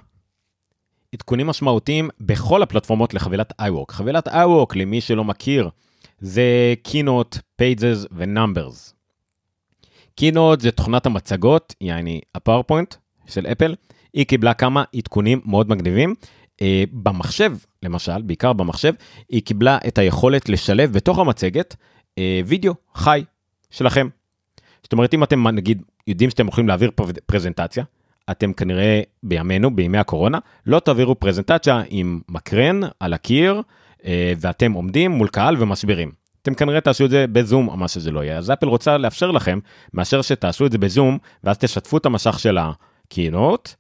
[1.18, 3.92] עדכונים משמעותיים בכל הפלטפורמות לחבילת iWork.
[3.92, 5.70] חבילת iWork, למי שלא מכיר,
[6.20, 8.94] זה Keynote, Pages ו-Numbers.
[10.22, 12.96] Keynote זה תוכנת המצגות, יעני הפאורפוינט
[13.28, 13.76] של אפל,
[14.14, 16.16] היא קיבלה כמה עדכונים מאוד מגניבים.
[16.56, 16.60] Uh,
[16.92, 18.94] במחשב, למשל, בעיקר במחשב,
[19.30, 23.24] היא קיבלה את היכולת לשלב בתוך המצגת uh, וידאו חי
[23.70, 24.08] שלכם.
[24.84, 26.92] זאת אומרת, אם אתם נגיד יודעים שאתם יכולים להעביר
[27.26, 27.84] פרזנטציה,
[28.32, 33.62] אתם כנראה בימינו, בימי הקורונה, לא תעבירו פרזנטציה עם מקרן על הקיר,
[34.06, 36.12] אה, ואתם עומדים מול קהל ומסבירים.
[36.42, 38.38] אתם כנראה תעשו את זה בזום או מה שזה לא יהיה.
[38.38, 39.60] אז אפל רוצה לאפשר לכם,
[39.94, 43.76] מאשר שתעשו את זה בזום, ואז תשתפו את המשך של הקינות,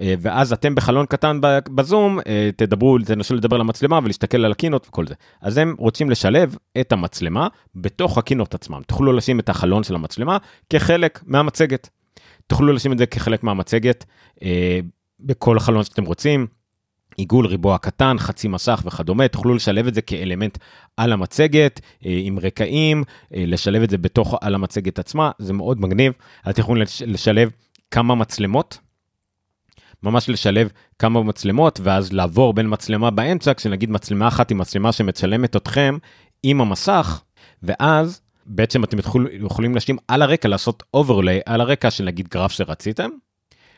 [0.00, 1.40] אה, ואז אתם בחלון קטן
[1.74, 5.14] בזום, אה, תדברו, תנסו לדבר למצלמה ולהסתכל על הקינות וכל זה.
[5.40, 8.80] אז הם רוצים לשלב את המצלמה בתוך הקינות עצמם.
[8.86, 10.38] תוכלו לשים את החלון של המצלמה
[10.70, 11.88] כחלק מהמצגת.
[12.46, 14.04] תוכלו לשים את זה כחלק מהמצגת
[14.42, 14.80] אה,
[15.20, 16.46] בכל חלון שאתם רוצים.
[17.16, 20.58] עיגול ריבוע קטן, חצי מסך וכדומה, תוכלו לשלב את זה כאלמנט
[20.96, 23.04] על המצגת, אה, עם רקעים,
[23.34, 26.12] אה, לשלב את זה בתוך, על המצגת עצמה, זה מאוד מגניב.
[26.50, 27.50] אתם יכולים לשלב
[27.90, 28.78] כמה מצלמות,
[30.02, 35.56] ממש לשלב כמה מצלמות, ואז לעבור בין מצלמה באמצע, כשנגיד מצלמה אחת היא מצלמה שמצלמת
[35.56, 35.96] אתכם
[36.42, 37.22] עם המסך,
[37.62, 38.98] ואז בעצם אתם
[39.32, 43.10] יכולים להשלים על הרקע, לעשות overlay על הרקע של נגיד גרף שרציתם.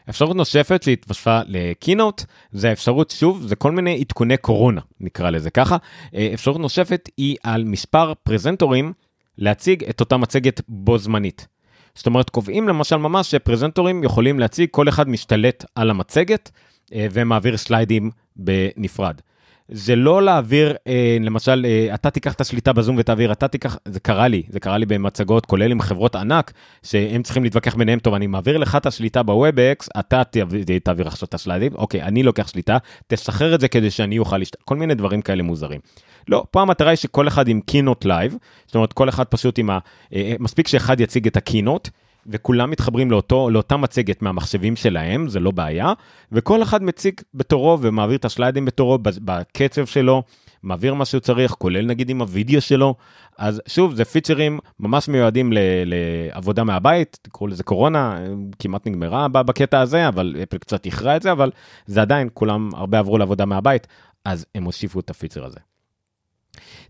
[0.08, 5.76] אפשרות נוספת שהתווספה ל-Keynote זה האפשרות שוב זה כל מיני עדכוני קורונה נקרא לזה ככה
[6.14, 8.92] אה, אפשרות נוספת היא למספר presenter-ים
[9.38, 11.46] להציג את אותה מצגת בו זמנית.
[11.94, 16.50] זאת אומרת קובעים למשל ממש ש-presenter-ים יכולים להציג כל אחד משתלט על המצגת
[16.92, 19.20] אה, ומעביר סליידים בנפרד.
[19.68, 24.00] זה לא להעביר, אה, למשל, אה, אתה תיקח את השליטה בזום ותעביר, אתה תיקח, זה
[24.00, 26.52] קרה לי, זה קרה לי במצגות, כולל עם חברות ענק,
[26.82, 31.26] שהם צריכים להתווכח ביניהם, טוב, אני מעביר לך את השליטה ב-Webex, אתה תעביר, תעביר עכשיו
[31.28, 34.56] את הסליידים, אוקיי, אני לוקח שליטה, תשחרר את זה כדי שאני אוכל להשת...
[34.64, 35.80] כל מיני דברים כאלה מוזרים.
[36.28, 38.36] לא, פה המטרה היא שכל אחד עם Keynote Live,
[38.66, 39.78] זאת אומרת, כל אחד פשוט עם ה...
[40.14, 41.90] אה, אה מספיק שאחד יציג את ה-Keynote,
[42.28, 45.92] וכולם מתחברים לאותו, לאותה מצגת מהמחשבים שלהם, זה לא בעיה,
[46.32, 50.22] וכל אחד מציג בתורו ומעביר את השליידים בתורו, בקצב שלו,
[50.62, 52.94] מעביר מה שהוא צריך, כולל נגיד עם הוידאו שלו.
[53.38, 58.18] אז שוב, זה פיצ'רים ממש מיועדים ל- לעבודה מהבית, תקראו לזה קורונה,
[58.58, 61.50] כמעט נגמרה בקטע הזה, אבל אפל קצת איחרה את זה, אבל
[61.86, 63.86] זה עדיין, כולם הרבה עברו לעבודה מהבית,
[64.24, 65.58] אז הם הוסיפו את הפיצ'ר הזה.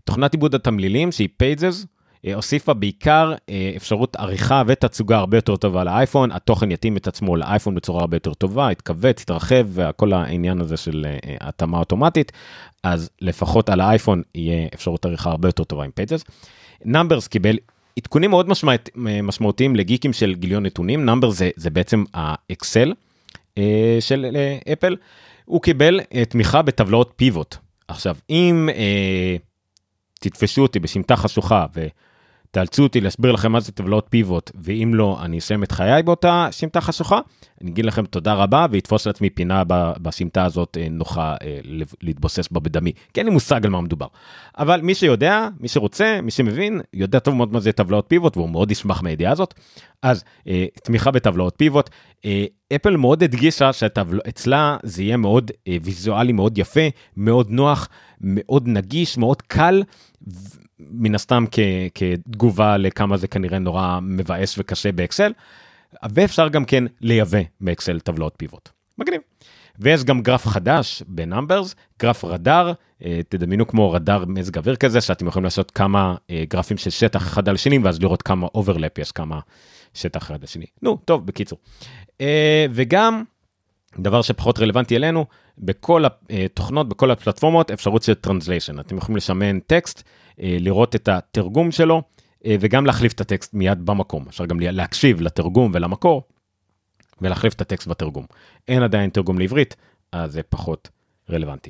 [0.03, 1.87] תוכנת עיבוד התמלילים שהיא פייג'ז, אה,
[2.35, 7.75] הוסיפה בעיקר אה, אפשרות עריכה ותצוגה הרבה יותר טובה לאייפון, התוכן יתאים את עצמו לאייפון
[7.75, 12.31] בצורה הרבה יותר טובה, יתכווץ, יתרחב, וכל העניין הזה של אה, התאמה אוטומטית,
[12.83, 16.23] אז לפחות על האייפון יהיה אפשרות עריכה הרבה יותר טובה עם Pages.
[16.85, 17.57] Numbers קיבל
[17.99, 18.89] עדכונים מאוד משמעות,
[19.23, 22.93] משמעותיים לגיקים של גיליון נתונים, Numbers זה, זה בעצם האקסל
[23.99, 24.37] של
[24.73, 24.95] אפל,
[25.45, 27.55] הוא קיבל תמיכה בטבלאות פיבוט.
[27.87, 29.35] עכשיו, אם אה,
[30.19, 31.87] תתפסו אותי בסמטה חשוכה ו...
[32.57, 36.47] תאלצו אותי להסביר לכם מה זה טבלאות פיבוט, ואם לא, אני אסיים את חיי באותה
[36.51, 37.19] סמטה חשוכה.
[37.61, 39.63] אני אגיד לכם תודה רבה, ואתפוס לעצמי פינה
[40.01, 41.59] בסמטה הזאת אה, נוחה אה,
[42.01, 44.07] להתבוסס בה בדמי, כי אין לי מושג על מה מדובר.
[44.57, 48.49] אבל מי שיודע, מי שרוצה, מי שמבין, יודע טוב מאוד מה זה טבלאות פיבוט, והוא
[48.49, 49.53] מאוד ישמח מהידיעה הזאת.
[50.01, 51.89] אז אה, תמיכה בטבלאות פיבוט.
[52.75, 57.89] אפל מאוד הדגישה שאצלה זה יהיה מאוד ויזואלי, מאוד יפה, מאוד נוח,
[58.21, 59.83] מאוד נגיש, מאוד קל.
[60.79, 61.59] מן הסתם כ,
[61.95, 65.31] כתגובה לכמה זה כנראה נורא מבאס וקשה באקסל,
[66.03, 68.69] ואפשר גם כן לייבא באקסל טבלאות פיבוט.
[68.97, 69.21] מגניב.
[69.79, 72.73] ויש גם גרף חדש ב-Numbers, גרף רדאר,
[73.05, 77.27] אה, תדמיינו כמו רדאר מזג אוויר כזה, שאתם יכולים לעשות כמה אה, גרפים של שטח
[77.27, 79.39] אחד על השני, ואז לראות כמה overlap יש, כמה
[79.93, 80.65] שטח אחד על השני.
[80.81, 81.59] נו, טוב, בקיצור.
[82.21, 83.23] אה, וגם
[83.99, 85.25] דבר שפחות רלוונטי אלינו,
[85.57, 88.79] בכל התוכנות, בכל הפלטפורמות, אפשרות של translation.
[88.79, 90.03] אתם יכולים לסמן טקסט,
[90.37, 92.01] לראות את התרגום שלו,
[92.47, 94.25] וגם להחליף את הטקסט מיד במקום.
[94.29, 96.23] אפשר גם להקשיב לתרגום ולמקור,
[97.21, 98.25] ולהחליף את הטקסט בתרגום.
[98.67, 99.75] אין עדיין תרגום לעברית,
[100.11, 100.89] אז זה פחות
[101.29, 101.69] רלוונטי.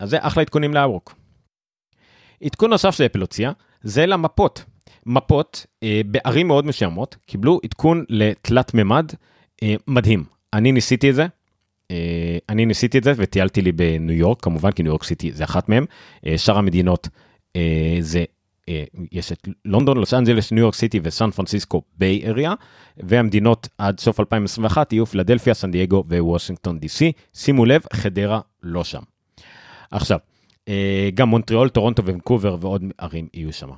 [0.00, 1.14] אז זה אחלה עדכונים לאברוק.
[2.44, 4.64] עדכון נוסף שאפל הוציאה, זה למפות.
[5.06, 9.10] מפות אה, בערים מאוד מסוימות קיבלו עדכון לתלת מימד
[9.62, 10.33] אה, מדהים.
[10.54, 11.26] אני ניסיתי את זה,
[11.90, 15.44] אה, אני ניסיתי את זה וטיילתי לי בניו יורק, כמובן כי ניו יורק סיטי זה
[15.44, 15.84] אחת מהם.
[16.26, 17.08] אה, שאר המדינות
[17.56, 18.24] אה, זה
[18.68, 22.54] אה, יש את לונדון, לוס אנג'לס, ניו יורק סיטי וסן פרנסיסקו ביי אריאה,
[22.96, 27.12] והמדינות עד סוף 2021 יהיו פילדלפיה, סן דייגו ווושינגטון די סי.
[27.34, 29.02] שימו לב, חדרה לא שם.
[29.90, 30.18] עכשיו,
[30.68, 33.70] אה, גם מונטריאול, טורונטו ונקובר ועוד ערים יהיו שם.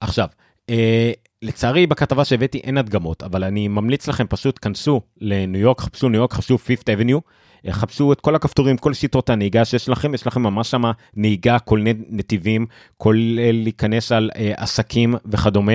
[0.00, 0.28] עכשיו,
[0.70, 1.12] אה,
[1.44, 6.18] לצערי בכתבה שהבאתי אין הדגמות, אבל אני ממליץ לכם פשוט כנסו לניו יורק, חפשו ניו
[6.18, 7.18] יורק, חפשו פיפת' אבניו,
[7.70, 11.80] חפשו את כל הכפתורים, כל שיטות הנהיגה שיש לכם, יש לכם ממש שמה נהיגה, כל
[12.10, 15.72] נתיבים, כולל להיכנס על אה, עסקים וכדומה.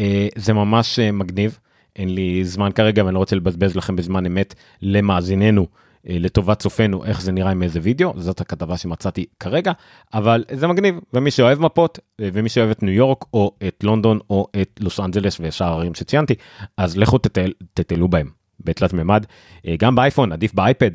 [0.00, 1.58] אה, זה ממש אה, מגניב.
[1.96, 5.66] אין לי זמן כרגע ואני לא רוצה לבזבז לכם בזמן אמת למאזיננו.
[6.08, 9.72] אה, לטובת צופינו איך זה נראה עם איזה וידאו, זאת הכתבה שמצאתי כרגע,
[10.14, 14.18] אבל זה מגניב, ומי שאוהב מפות, אה, ומי שאוהב את ניו יורק, או את לונדון,
[14.30, 16.34] או את לוס אנג'לס ושאר הערים שציינתי,
[16.76, 19.26] אז לכו תטיי, תטיילו בהם בתלת מימד,
[19.66, 20.90] אה, גם באייפון, עדיף באייפד,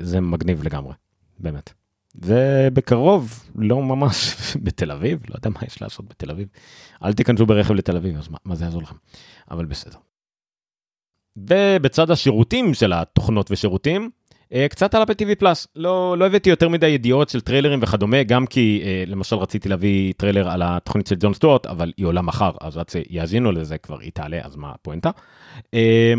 [0.00, 0.92] זה מגניב לגמרי,
[1.38, 1.72] באמת.
[2.14, 6.48] ובקרוב, לא ממש בתל אביב, לא יודע מה יש לעשות בתל אביב.
[7.04, 8.96] אל תיכנסו ברכב לתל אביב, אז מה, מה זה יעזור לכם?
[9.50, 9.98] אבל בסדר.
[11.36, 14.10] ובצד השירותים של התוכנות ושירותים,
[14.52, 18.22] אה, קצת על אפל TV פלוס, לא, לא הבאתי יותר מדי ידיעות של טריילרים וכדומה,
[18.22, 22.22] גם כי אה, למשל רציתי להביא טריילר על התוכנית של ג'ון סטוארט, אבל היא עולה
[22.22, 25.10] מחר, אז עד שיאזינו לזה כבר היא תעלה, אז מה הפואנטה.
[25.74, 26.14] אה,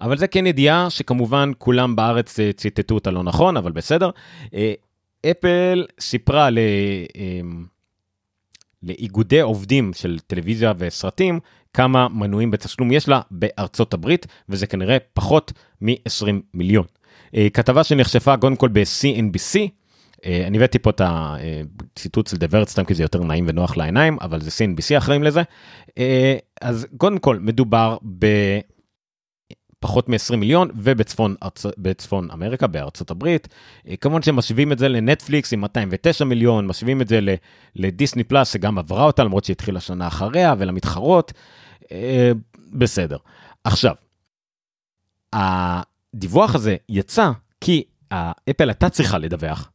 [0.00, 4.10] אבל זה כן ידיעה שכמובן כולם בארץ ציטטו אותה לא נכון, אבל בסדר.
[5.26, 6.58] אפל סיפרה ל...
[8.82, 11.40] לאיגודי עובדים של טלוויזיה וסרטים,
[11.74, 16.84] כמה מנויים בתשלום יש לה בארצות הברית, וזה כנראה פחות מ-20 מיליון.
[17.36, 19.58] אה, כתבה שנחשפה קודם כל ב-CNBC,
[20.24, 24.18] אה, אני הבאתי פה את הציטוט של דברת סתם כי זה יותר נעים ונוח לעיניים,
[24.20, 25.42] אבל זה CNBC אחראים לזה.
[25.98, 28.26] אה, אז קודם כל מדובר ב...
[29.80, 31.66] פחות מ-20 מיליון ובצפון ארצ...
[31.78, 33.48] בצפון אמריקה בארצות הברית.
[34.00, 37.20] כמובן שמשווים את זה לנטפליקס עם 209 מיליון, משווים את זה
[37.76, 41.32] לדיסני פלאס שגם עברה אותה למרות שהתחילה שנה אחריה ולמתחרות.
[41.92, 42.32] אה,
[42.72, 43.16] בסדר.
[43.64, 43.94] עכשיו,
[45.32, 47.84] הדיווח הזה יצא כי
[48.50, 49.70] אפל הייתה צריכה לדווח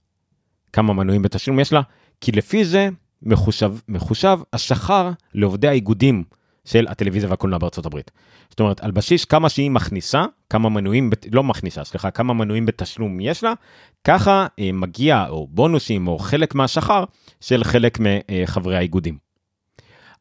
[0.74, 1.82] כמה מנויים בתשלום יש לה,
[2.22, 2.90] כי לפי זה
[3.22, 6.24] מחושב, מחושב השכר לעובדי האיגודים
[6.66, 8.12] של הטלוויזיה והקולנוע בארצות הברית.
[8.50, 13.20] זאת אומרת, על בסיס כמה שהיא מכניסה, כמה מנויים, לא מכניסה, סליחה, כמה מנויים בתשלום
[13.20, 13.54] יש לה,
[14.04, 17.04] ככה אה, מגיע, או בונוסים, או חלק מהשכר
[17.42, 19.27] של חלק מחברי האיגודים.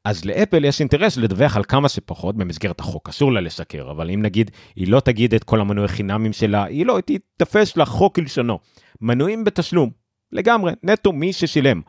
[0.07, 4.23] אז לאפל יש אינטרס לדווח על כמה שפחות במסגרת החוק, אסור לה לשקר, אבל אם
[4.23, 8.59] נגיד היא לא תגיד את כל המנועי חינמים שלה, היא לא, היא תתפס לחוק כלשונו.
[9.01, 9.91] מנויים בתשלום,
[10.33, 11.81] לגמרי, נטו מי ששילם.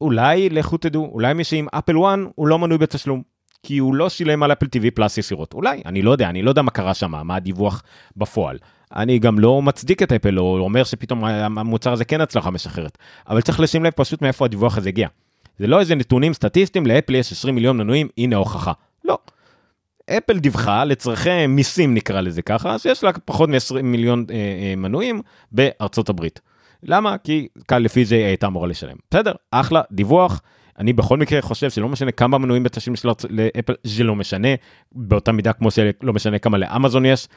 [0.00, 3.22] אולי, לכו תדעו, אולי מי שעם אפל 1 הוא לא מנוי בתשלום.
[3.62, 5.54] כי הוא לא שילם על אפל TV פלאס ישירות.
[5.54, 7.82] אולי, אני לא יודע, אני לא יודע מה קרה שם, מה הדיווח
[8.16, 8.58] בפועל.
[8.96, 12.98] אני גם לא מצדיק את אפל, או אומר שפתאום המוצר הזה כן הצלחה משחררת.
[13.28, 15.08] אבל צריך לשים לב פשוט מאיפה הדיווח הזה הגיע.
[15.58, 18.72] זה לא איזה נתונים סטטיסטיים, לאפל יש 20 מיליון מנויים, הנה ההוכחה.
[19.04, 19.18] לא.
[20.10, 25.22] אפל דיווחה לצרכי מיסים נקרא לזה ככה, שיש לה פחות מ-20 מיליון אה, אה, מנויים
[25.52, 26.40] בארצות הברית.
[26.82, 27.18] למה?
[27.18, 28.96] כי כאן לפי זה היא הייתה אמורה לשלם.
[29.10, 30.40] בסדר, אחלה, דיווח.
[30.78, 33.08] אני בכל מקרה חושב שלא משנה כמה מנויים בתשלום של
[33.58, 34.48] אפל, זה לא משנה,
[34.92, 37.28] באותה מידה כמו שלא משנה כמה לאמזון יש.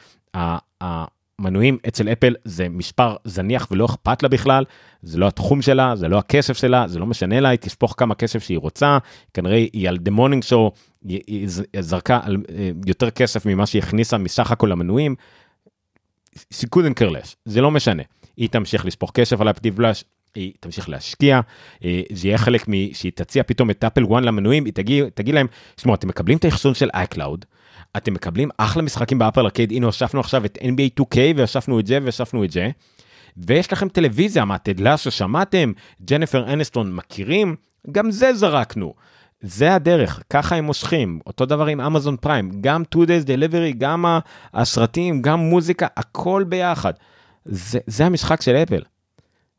[1.40, 4.64] מנויים אצל אפל זה מספר זניח ולא אכפת לה בכלל,
[5.02, 8.14] זה לא התחום שלה, זה לא הכסף שלה, זה לא משנה לה, היא תשפוך כמה
[8.14, 8.98] כסף שהיא רוצה,
[9.34, 10.72] כנראה היא על דה מונינג שואו,
[11.08, 11.48] היא
[11.80, 15.14] זרקה על אה, יותר כסף ממה שהיא הכניסה מסך הכל המנויים.
[16.34, 18.02] she couldn't care זה לא משנה,
[18.36, 20.04] היא תמשיך לשפוך כסף על האפטיב בלאש,
[20.34, 21.40] היא תמשיך להשקיע,
[21.84, 22.72] אה, זה יהיה חלק מ...
[22.94, 25.46] שהיא תציע פתאום את אפל 1 למנויים, היא תגיד, תגיד להם,
[25.80, 27.44] שמעו, אתם מקבלים את האחסון של iCloud,
[27.96, 31.98] אתם מקבלים אחלה משחקים באפל ארקייד, הנה הוספנו עכשיו את NBA 2K והוספנו את זה
[32.02, 32.70] והוספנו את זה.
[33.36, 35.72] ויש לכם טלוויזיה, מה, תדלה ששמעתם?
[36.04, 37.56] ג'ניפר אנסטון מכירים?
[37.92, 38.94] גם זה זרקנו.
[39.40, 41.20] זה הדרך, ככה הם מושכים.
[41.26, 44.04] אותו דבר עם אמזון פריים, גם 2 days delivery, גם
[44.54, 46.92] הסרטים, גם מוזיקה, הכל ביחד.
[47.44, 48.82] זה, זה המשחק של אפל.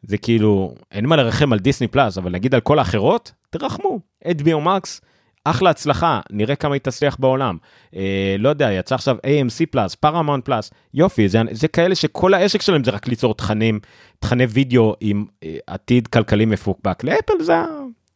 [0.04, 4.00] זה כאילו, אין מה לרחם על דיסני פלאס, אבל נגיד על כל האחרות, תרחמו.
[4.26, 5.02] HBO Max,
[5.44, 7.58] אחלה הצלחה, נראה כמה היא תצליח בעולם.
[7.96, 12.62] אה, לא יודע, יצא עכשיו AMC פלאס, פארמון פלאס, יופי, זה, זה כאלה שכל העסק
[12.62, 13.80] שלהם זה רק ליצור תכנים,
[14.20, 17.04] תכני וידאו עם אה, עתיד כלכלי מפוקפק.
[17.04, 17.54] לאפל זה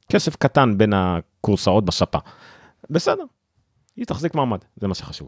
[0.09, 2.17] כסף קטן בין הכורסאות בספה.
[2.89, 3.23] בסדר,
[3.95, 5.27] היא תחזיק מעמד, זה מה שחשוב.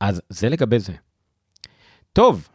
[0.00, 0.92] אז זה לגבי זה.
[2.12, 2.48] טוב,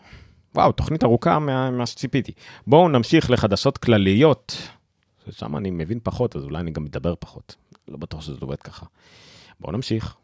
[0.55, 2.31] וואו, תוכנית ארוכה ממה שציפיתי.
[2.67, 4.57] בואו נמשיך לחדשות כלליות.
[5.25, 7.55] ששם אני מבין פחות, אז אולי אני גם מדבר פחות.
[7.87, 8.85] לא בטוח שזה עובד ככה.
[9.59, 10.15] בואו נמשיך.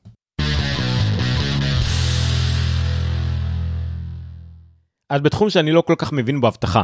[5.10, 6.82] אז בתחום שאני לא כל כך מבין באבטחה,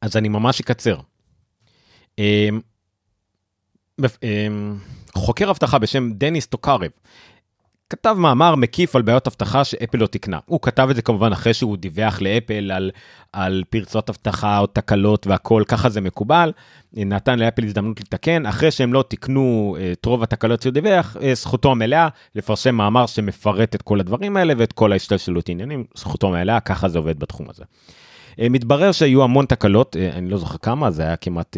[0.00, 1.00] אז אני ממש אקצר.
[2.18, 2.60] אמ,
[4.22, 4.78] אמ,
[5.14, 6.90] חוקר אבטחה בשם דניס טוקרב
[7.90, 10.38] כתב מאמר מקיף על בעיות אבטחה שאפל לא תקנה.
[10.46, 12.90] הוא כתב את זה כמובן אחרי שהוא דיווח לאפל על,
[13.32, 16.52] על פרצות אבטחה או תקלות והכל, ככה זה מקובל.
[16.92, 21.34] נתן לאפל הזדמנות לתקן, אחרי שהם לא תיקנו אה, את רוב התקלות שהוא דיווח, אה,
[21.34, 26.60] זכותו המלאה לפרסם מאמר שמפרט את כל הדברים האלה ואת כל ההשתלשלות עניינים, זכותו המלאה,
[26.60, 27.64] ככה זה עובד בתחום הזה.
[28.40, 31.56] אה, מתברר שהיו המון תקלות, אני לא זוכר כמה, זה היה כמעט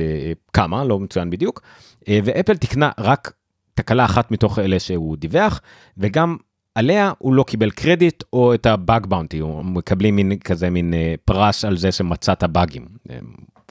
[0.52, 1.62] כמה, לא מצוין בדיוק,
[2.08, 3.32] ואפל תקנה רק
[3.74, 5.60] תקלה אחת מתוך אלה שהוא דיווח,
[5.98, 6.36] וגם
[6.74, 10.94] עליה הוא לא קיבל קרדיט או את ה bug bounty, הוא מקבלים מין כזה מין
[10.94, 13.18] אה, פרס על זה שמצאת באגים, אה,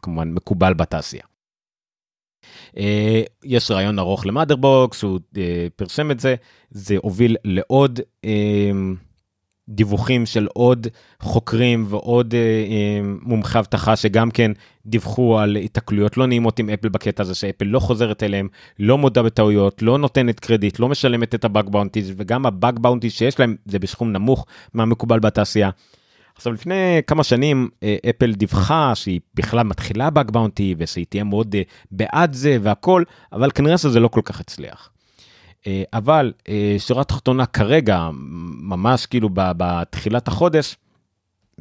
[0.02, 1.24] כמובן מקובל בתעשייה.
[2.78, 5.20] אה, יש רעיון ארוך למאדרבורד, הוא
[5.76, 6.36] פרסם את זה,
[6.72, 8.00] זה הוביל לעוד
[9.70, 10.88] דיווחים של עוד
[11.20, 14.52] חוקרים ועוד אה, אה, מומחי אבטחה שגם כן
[14.86, 18.48] דיווחו על התקלויות לא נעימות עם אפל בקטע הזה שאפל לא חוזרת אליהם,
[18.80, 22.80] לא מודה בטעויות, לא נותנת קרדיט, לא משלמת את ה bug bounties וגם ה bug
[22.80, 25.70] bounties שיש להם זה בסכום נמוך מהמקובל בתעשייה.
[26.36, 31.56] עכשיו לפני כמה שנים אה, אפל דיווחה שהיא בכלל מתחילה bug bounty ושהיא תהיה מאוד
[31.56, 33.04] אה, בעד זה והכל
[33.34, 34.91] אבל כנראה שזה לא כל כך הצליח.
[35.68, 38.10] אה, אבל אה, שורה תחתונה כרגע,
[38.62, 40.76] ממש כאילו בתחילת החודש,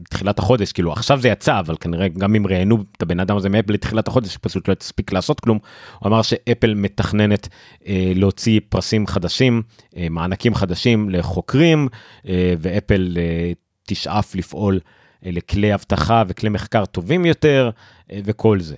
[0.08, 3.48] תחילת החודש, כאילו עכשיו זה יצא, אבל כנראה גם אם ראיינו את הבן אדם הזה
[3.48, 5.58] מאפל לתחילת החודש, פשוט לא הספיק לעשות כלום,
[5.98, 7.48] הוא אמר שאפל מתכננת
[7.86, 9.62] אה, להוציא פרסים חדשים,
[9.96, 11.88] אה, מענקים חדשים לחוקרים,
[12.28, 13.52] אה, ואפל אה,
[13.86, 14.80] תשאף לפעול
[15.26, 17.70] אה, לכלי אבטחה וכלי מחקר טובים יותר,
[18.12, 18.76] אה, וכל זה.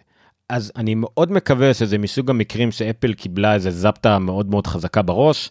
[0.53, 5.51] אז אני מאוד מקווה שזה מסוג המקרים שאפל קיבלה איזה זפטה מאוד מאוד חזקה בראש,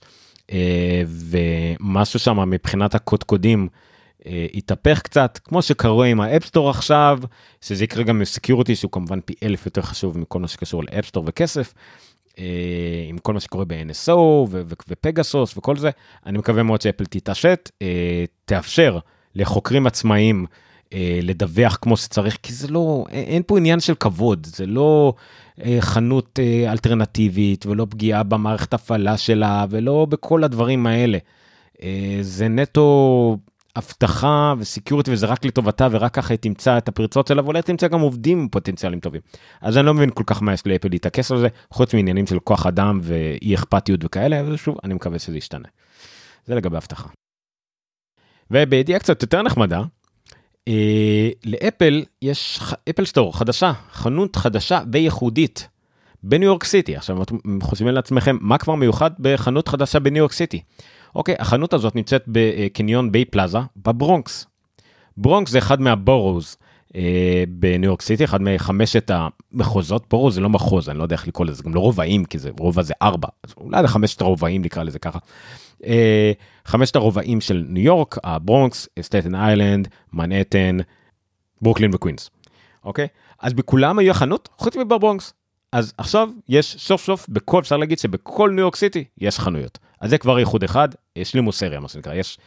[0.51, 3.67] אה, ומשהו שם מבחינת הקודקודים
[4.25, 7.19] אה, התהפך קצת, כמו שקורה עם ה-App Store עכשיו,
[7.61, 11.23] שזה יקרה גם עם שהוא כמובן פי אלף יותר חשוב מכל מה שקשור ל-App Store
[11.27, 11.73] וכסף.
[12.39, 12.45] אה,
[13.07, 14.17] עם כל מה שקורה ב-NSO
[14.87, 15.89] ופגסוס וכל זה,
[16.25, 17.71] אני מקווה מאוד שאפל תתעשת,
[18.45, 18.99] תאפשר
[19.35, 20.45] לחוקרים עצמאיים
[20.93, 25.13] אה, לדווח כמו שצריך, כי זה לא, אין פה עניין של כבוד, זה לא
[25.65, 31.17] אה, חנות אה, אלטרנטיבית ולא פגיעה במערכת הפעלה שלה ולא בכל הדברים האלה.
[31.83, 33.37] אה, זה נטו
[33.77, 37.99] אבטחה וסקיורטי וזה רק לטובתה ורק ככה היא תמצא את הפרצות שלה ואולי תמצא גם
[37.99, 39.21] עובדים עם פוטנציאלים טובים.
[39.61, 42.39] אז אני לא מבין כל כך מה יש לאפל להתעקס על זה, חוץ מעניינים של
[42.39, 45.67] כוח אדם ואי אכפתיות וכאלה, אבל שוב, אני מקווה שזה ישתנה.
[46.45, 47.09] זה לגבי אבטחה.
[48.51, 49.83] ובידיעה קצת יותר נחמדה, אה,
[51.45, 52.59] לאפל יש
[52.89, 55.67] Apple Store חדשה, חנות חדשה וייחודית
[56.23, 56.95] בניו יורק סיטי.
[56.95, 60.61] עכשיו אתם חושבים לעצמכם מה כבר מיוחד בחנות חדשה בניו יורק סיטי.
[61.15, 64.45] אוקיי, החנות הזאת נמצאת בקניון ביי פלאזה בברונקס.
[65.17, 66.67] ברונקס זה אחד מה boroughs אה,
[67.49, 71.45] בניו יורק סיטי, אחד מחמשת המחוזות, boroughs זה לא מחוז, אני לא יודע איך לקרוא
[71.45, 74.99] לזה, גם לא רובעים, כי זה רובע זה ארבע, אז אולי לחמשת הרובעים נקרא לזה
[74.99, 75.19] ככה.
[75.85, 76.31] אה,
[76.65, 80.77] חמשת הרובעים של ניו יורק, הברונקס, סטטן איילנד, מנהטן,
[81.61, 82.29] ברוקלין וקווינס.
[82.83, 83.07] אוקיי?
[83.39, 85.33] אז בכולם היו חנות חוץ מברונקס.
[85.71, 89.79] אז עכשיו יש סוף סוף בכל אפשר להגיד שבכל ניו יורק סיטי יש חנויות.
[90.01, 92.37] אז זה כבר ייחוד אחד, יש לי מוסריה מה שנקרא, יש,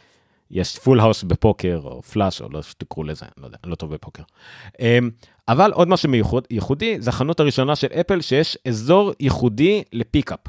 [0.51, 3.93] יש full house בפוקר או פלאש או לא שתקראו לזה, לא יודע, אני לא טוב
[3.93, 4.23] בפוקר.
[4.79, 5.09] אמ,
[5.47, 6.11] אבל עוד משהו
[6.49, 10.39] ייחודי זה החנות הראשונה של אפל שיש אזור ייחודי ל pickup.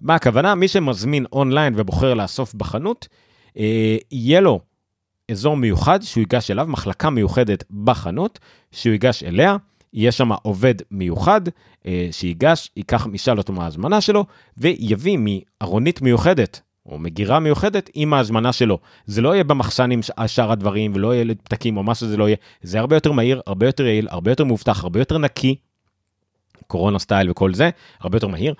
[0.00, 0.54] מה הכוונה?
[0.54, 3.08] מי שמזמין אונליין ובוחר לאסוף בחנות,
[3.58, 4.60] אה, יהיה לו
[5.30, 8.38] אזור מיוחד שהוא ייגש אליו, מחלקה מיוחדת בחנות,
[8.72, 9.56] שהוא ייגש אליה,
[9.92, 11.40] יהיה שם עובד מיוחד
[11.86, 14.24] אה, שיגש, ייקח, ישאל אותו מה ההזמנה שלו,
[14.56, 18.78] ויביא מארונית מיוחדת, או מגירה מיוחדת עם ההזמנה שלו.
[19.06, 22.36] זה לא יהיה במחסן עם שאר הדברים, ולא יהיה פתקים או מה שזה לא יהיה,
[22.62, 25.56] זה הרבה יותר מהיר, הרבה יותר יעיל, הרבה יותר מאובטח, הרבה יותר נקי,
[26.66, 27.70] קורונה style וכל זה,
[28.00, 28.54] הרבה יותר מהיר.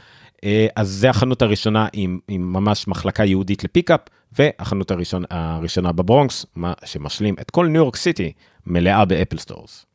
[0.45, 4.01] אה, אז זה החנות הראשונה עם, עם ממש מחלקה ייחודית ל pickup,
[4.33, 8.33] והחנות הראשון, הראשונה בברונקס, מה שמשלים את כל ניו יורק סיטי
[8.67, 9.87] מלאה ב Apple Stores.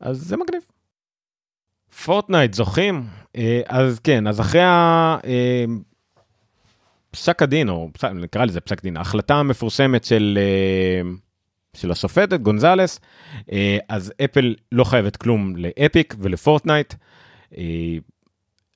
[0.00, 0.62] אז זה מגניב.
[2.04, 3.06] פורטנייט זוכים?
[3.36, 5.18] אה, אז כן, אז אחרי ה...
[7.08, 11.10] אה, פסק הדין, או פסק, נקרא לזה פסק דין, ההחלטה המפורסמת של, אה,
[11.76, 13.00] של השופטת גונזלס,
[13.88, 16.94] אז אפל לא חייבת כלום לאפיק ולפורטנייט.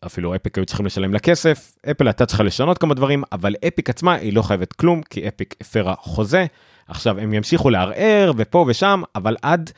[0.07, 3.91] אפילו אפיק היו צריכים לשלם לה כסף, אפל הייתה צריכה לשנות כמה דברים, אבל אפיק
[3.91, 6.47] עצמה היא לא חייבת כלום, כי אפיק הפרה חוזה.
[6.89, 9.71] עכשיו, הם ימשיכו לערער ופה ושם, אבל עד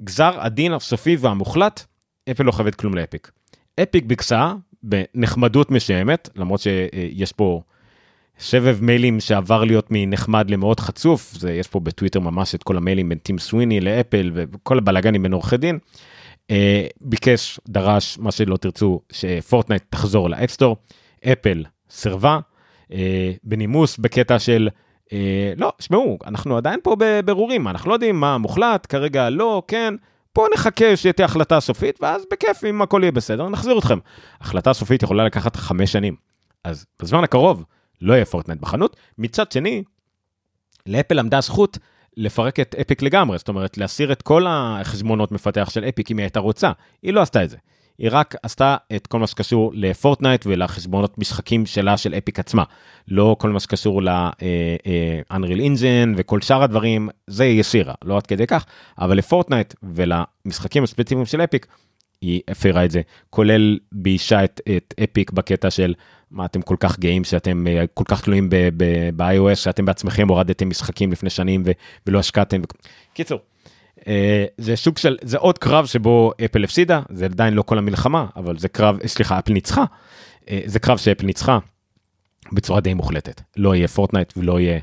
[0.00, 1.84] גזר הדין הסופי והמוחלט,
[2.30, 3.30] אפל לא חייבת כלום לאפיק.
[3.82, 7.62] אפיק ביקשה בנחמדות מסוימת, למרות שיש פה
[8.38, 13.08] שבב מיילים שעבר להיות מנחמד למאוד חצוף, זה יש פה בטוויטר ממש את כל המיילים
[13.08, 15.78] בין טים סוויני לאפל וכל הבלאגנים בין עורכי דין.
[16.50, 20.76] אה, ביקש, דרש, מה שלא תרצו, שפורטנייט תחזור ל-App Store,
[21.32, 22.38] אפל סירבה,
[22.92, 24.68] אה, בנימוס בקטע של
[25.12, 29.94] אה, לא, שמעו, אנחנו עדיין פה בבירורים, אנחנו לא יודעים מה מוחלט, כרגע לא, כן,
[30.34, 33.98] בואו נחכה שתהיה החלטה סופית, ואז בכיף, אם הכל יהיה בסדר, נחזיר אתכם.
[34.40, 36.14] החלטה סופית יכולה לקחת חמש שנים,
[36.64, 37.64] אז בזמן הקרוב
[38.00, 38.96] לא יהיה פורטנייט בחנות.
[39.18, 39.82] מצד שני,
[40.86, 41.78] לאפל עמדה זכות
[42.16, 46.24] לפרק את אפיק לגמרי, זאת אומרת, להסיר את כל החשבונות מפתח של אפיק אם היא
[46.24, 46.72] הייתה רוצה.
[47.02, 47.56] היא לא עשתה את זה.
[47.98, 52.64] היא רק עשתה את כל מה שקשור לפורטנייט ולחשבונות משחקים שלה של אפיק עצמה.
[53.08, 58.46] לא כל מה שקשור ל-Unreal Engine וכל שאר הדברים, זה היא הסירה, לא עד כדי
[58.46, 58.66] כך,
[58.98, 61.66] אבל לפורטנייט ולמשחקים הספציפיים של אפיק,
[62.20, 63.00] היא הפרה את זה,
[63.30, 65.94] כולל ביישה את, את אפיק בקטע של
[66.30, 68.48] מה אתם כל כך גאים שאתם אה, כל כך תלויים
[69.16, 71.70] ב-iOS, שאתם בעצמכם הורדתם משחקים לפני שנים ו-
[72.06, 72.60] ולא השקעתם.
[73.14, 73.38] קיצור,
[74.08, 78.26] אה, זה סוג של, זה עוד קרב שבו אפל הפסידה, זה עדיין לא כל המלחמה,
[78.36, 79.84] אבל זה קרב, סליחה, אפל ניצחה.
[80.50, 81.58] אה, זה קרב שאפל ניצחה
[82.52, 83.40] בצורה די מוחלטת.
[83.56, 84.78] לא יהיה פורטנייט ולא יהיה...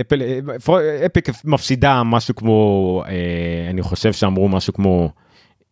[0.00, 0.22] אפל,
[1.06, 3.02] אפיק מפסידה משהו כמו,
[3.70, 5.10] אני חושב שאמרו משהו כמו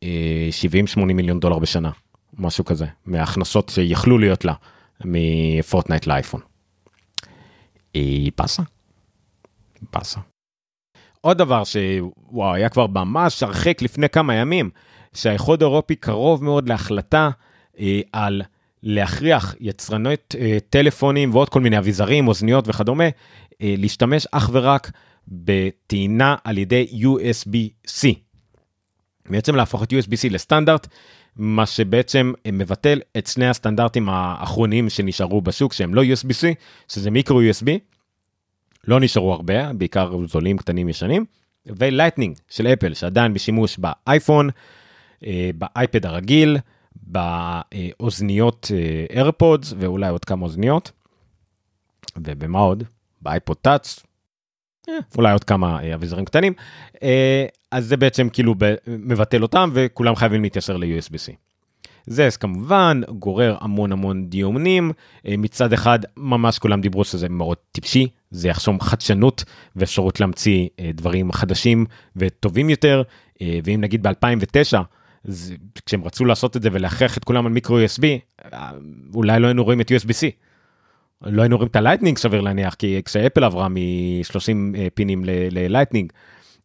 [0.02, 1.90] 70-80 מיליון דולר בשנה.
[2.38, 4.54] משהו כזה, מההכנסות שיכלו להיות לה
[5.04, 6.40] מפורטנייט לאייפון.
[7.94, 8.62] היא פסה.
[9.90, 10.20] פסה.
[11.20, 14.70] עוד דבר שוואו, היה כבר ממש הרחק לפני כמה ימים,
[15.14, 17.30] שהאיחוד האירופי קרוב מאוד להחלטה
[17.80, 18.42] אה, על
[18.82, 24.90] להכריח יצרנות אה, טלפונים ועוד כל מיני אביזרים, אוזניות וכדומה, אה, להשתמש אך ורק
[25.28, 28.08] בטעינה על ידי USB-C.
[29.30, 30.86] בעצם להפוך את USB-C לסטנדרט
[31.36, 36.46] מה שבעצם מבטל את שני הסטנדרטים האחרונים שנשארו בשוק שהם לא USB-C,
[36.88, 37.66] שזה מיקרו USB,
[38.88, 41.24] לא נשארו הרבה, בעיקר זולים קטנים ישנים,
[41.66, 44.50] ולייטנינג של אפל שעדיין בשימוש באייפון,
[45.26, 46.58] אה, באייפד הרגיל,
[46.96, 48.70] באוזניות
[49.10, 50.92] איירפודס אה, ואולי עוד כמה אוזניות.
[52.16, 52.84] ובמה עוד?
[53.22, 54.06] באייפוד טאץ,
[55.18, 56.52] אולי עוד כמה אביזרים קטנים.
[57.70, 58.54] אז זה בעצם כאילו
[58.86, 61.32] מבטל אותם וכולם חייבים להתיישר ל-USB-C.
[62.06, 64.92] זה כמובן גורר המון המון דיונים,
[65.26, 69.44] אה, מצד אחד ממש כולם דיברו שזה מאוד טיפשי, זה יחשום חדשנות
[69.76, 73.02] ואפשרות להמציא אה, דברים חדשים וטובים יותר,
[73.42, 74.78] אה, ואם נגיד ב-2009,
[75.86, 78.04] כשהם רצו לעשות את זה ולהכריח את כולם על מיקרו USB,
[79.14, 80.26] אולי לא היינו רואים את USB-C.
[81.24, 86.12] לא היינו רואים את הלייטנינג סביר להניח, כי כשאפל עברה מ-30 פינים ללייטנינג,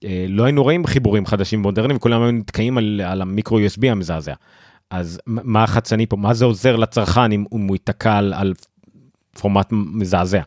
[0.04, 4.34] אה, לא היינו רואים חיבורים חדשים מודרניים וכולם היו נתקעים על, על המיקרו USB המזעזע.
[4.90, 8.54] אז מה החדשני פה מה זה עוזר לצרכן אם, אם הוא ייתקע על, על
[9.40, 10.42] פורמט מזעזע.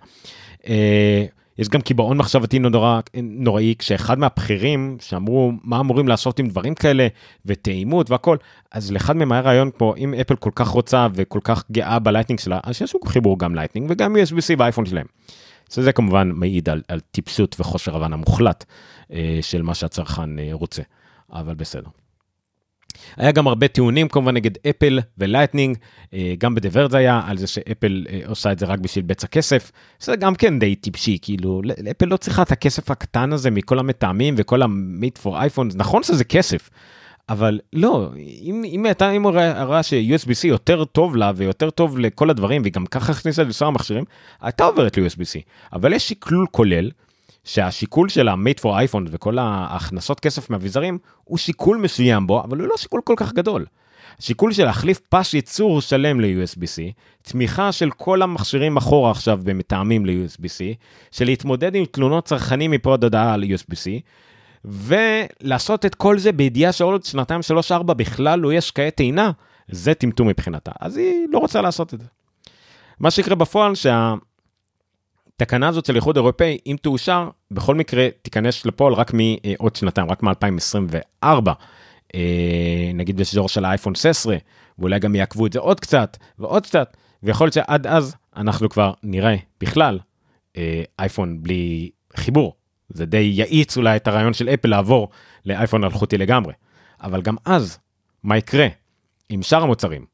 [1.61, 7.07] יש גם קיבעון מחשבתי נורא, נוראי כשאחד מהבכירים שאמרו מה אמורים לעשות עם דברים כאלה
[7.47, 8.37] ותאימות והכל
[8.73, 12.41] אז לאחד מהם היה רעיון פה אם אפל כל כך רוצה וכל כך גאה בלייטנינג
[12.41, 15.07] שלה אז שיש חיבור גם לייטנינג וגם USB-C באייפון שלהם.
[15.71, 18.65] שזה כמובן מעיד על, על טיפשות וחוסר הבנה מוחלט
[19.13, 20.83] אה, של מה שהצרכן אה, רוצה,
[21.33, 21.89] אבל בסדר.
[23.17, 25.77] היה גם הרבה טיעונים כמובן נגד אפל ולייטנינג,
[26.15, 29.73] אה, גם בדברד היה על זה שאפל אה, עושה את זה רק בשביל בצע כסף,
[30.01, 34.35] זה גם כן די טיפשי, כאילו אפל לא צריכה את הכסף הקטן הזה מכל המתאמים
[34.37, 36.71] וכל ה made for iPhone, נכון שזה כסף,
[37.31, 38.11] אבל לא,
[38.43, 42.73] אם, אם הייתה, אם היא רואה ש-USB-C יותר טוב לה ויותר טוב לכל הדברים, והיא
[42.73, 44.05] גם ככה הכניסה לשאר המכשירים,
[44.41, 45.41] הייתה עוברת ל-USB-C.
[45.73, 46.91] אבל יש שקלול כולל,
[47.45, 52.69] שהשיקול של ה-Mate for iPhone וכל ההכנסות כסף מאביזרים, הוא שיקול מסוים בו, אבל הוא
[52.69, 53.67] לא שיקול כל כך גדול.
[54.19, 60.75] שיקול של להחליף פס ייצור שלם ל-USB-C, תמיכה של כל המכשירים אחורה עכשיו במטעמים ל-USB-C,
[61.11, 63.91] של להתמודד עם תלונות צרכנים מפה עד הודעה על USB-C,
[64.65, 69.31] ולעשות את כל זה בידיעה שעוד שנתיים, שלוש, ארבע בכלל לא יש כעת טעינה,
[69.69, 70.71] זה טמטום מבחינתה.
[70.81, 72.07] אז היא לא רוצה לעשות את זה.
[73.01, 73.73] מה שיקרה בפועל,
[75.41, 80.23] שהתקנה הזאת של איחוד אירופאי, אם תאושר, בכל מקרה תיכנס לפועל רק מעוד שנתיים, רק
[80.23, 81.27] מ-2024.
[82.15, 84.37] אה, נגיד באזור של האייפון 16,
[84.79, 88.93] ואולי גם יעכבו את זה עוד קצת ועוד קצת, ויכול להיות שעד אז אנחנו כבר
[89.03, 89.99] נראה בכלל
[90.57, 92.55] אה, אייפון בלי חיבור.
[92.89, 95.09] זה די יאיץ אולי את הרעיון של אפל לעבור
[95.45, 96.53] לאייפון אלחוטי לגמרי.
[97.03, 97.79] אבל גם אז,
[98.23, 98.67] מה יקרה
[99.29, 100.05] עם שאר המוצרים?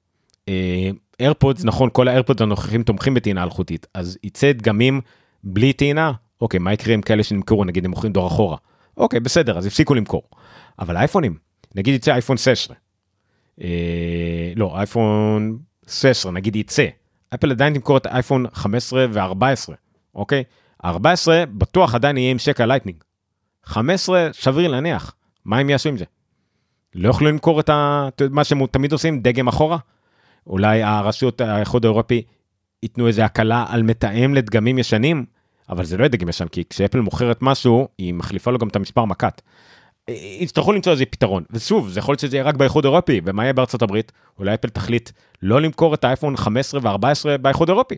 [1.21, 5.01] איירפודס, נכון, כל האיירפודס הנוכחים תומכים בטעינה אלחוטית, אז יצא דגמים
[5.45, 8.57] בלי טעינה, אוקיי, מה יקרה עם כאלה שנמכרו, נגיד הם מוכרים דור אחורה?
[8.97, 10.23] אוקיי, בסדר, אז הפסיקו למכור.
[10.79, 11.37] אבל אייפונים,
[11.75, 12.77] נגיד יצא אייפון 16,
[13.63, 13.69] אה,
[14.57, 15.59] לא, אייפון
[15.89, 16.87] 16, נגיד יצא,
[17.35, 19.73] אפל עדיין תמכור את אייפון 15 ו-14,
[20.15, 20.45] אוקיי?
[20.85, 22.99] 14 בטוח עדיין יהיה עם שקע לייטנינג.
[23.65, 25.15] 15 סביר להניח,
[25.45, 26.05] מה הם יעשו עם זה?
[26.95, 28.09] לא יוכלו למכור את ה...
[28.31, 29.79] מה שהם תמיד עושים, דגם אחורה?
[30.47, 32.23] אולי הרשות, האיחוד האירופי,
[32.83, 35.25] ייתנו איזה הקלה על מתאם לדגמים ישנים,
[35.69, 38.77] אבל זה לא יהיה דגם ישן, כי כשאפל מוכרת משהו, היא מחליפה לו גם את
[38.77, 39.43] המספר מק"ט.
[40.41, 43.53] יצטרכו למצוא איזה פתרון, ושוב, זה יכול להיות שזה יהיה רק באיחוד האירופי, ומה יהיה
[43.53, 44.13] בארצות הברית?
[44.39, 45.11] אולי אפל תחליט
[45.43, 47.95] לא למכור את האייפון 15 ו-14 באיחוד האירופי.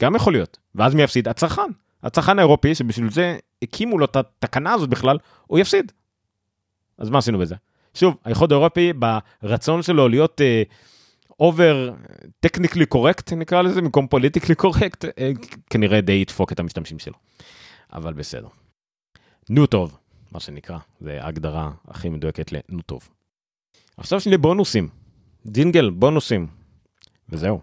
[0.00, 0.58] גם יכול להיות.
[0.74, 1.28] ואז מי יפסיד?
[1.28, 1.62] הצרכן.
[2.02, 5.92] הצרכן האירופי, שבשביל זה הקימו לו את התקנה הזאת בכלל, הוא יפסיד.
[6.98, 7.54] אז מה עשינו בזה?
[7.94, 8.92] שוב, האיחוד האירופי
[9.42, 10.40] ברצון שלו להיות
[11.42, 11.90] over
[12.40, 15.08] technically correct נקרא לזה, במקום politically correct, אה,
[15.70, 17.14] כנראה די ידפוק את המשתמשים שלו.
[17.92, 18.48] אבל בסדר.
[19.50, 19.98] נו טוב,
[20.32, 23.08] מה שנקרא, זה ההגדרה הכי מדויקת לנו טוב.
[23.96, 24.88] עכשיו שני בונוסים.
[25.46, 26.46] דינגל, בונוסים.
[27.28, 27.60] וזהו.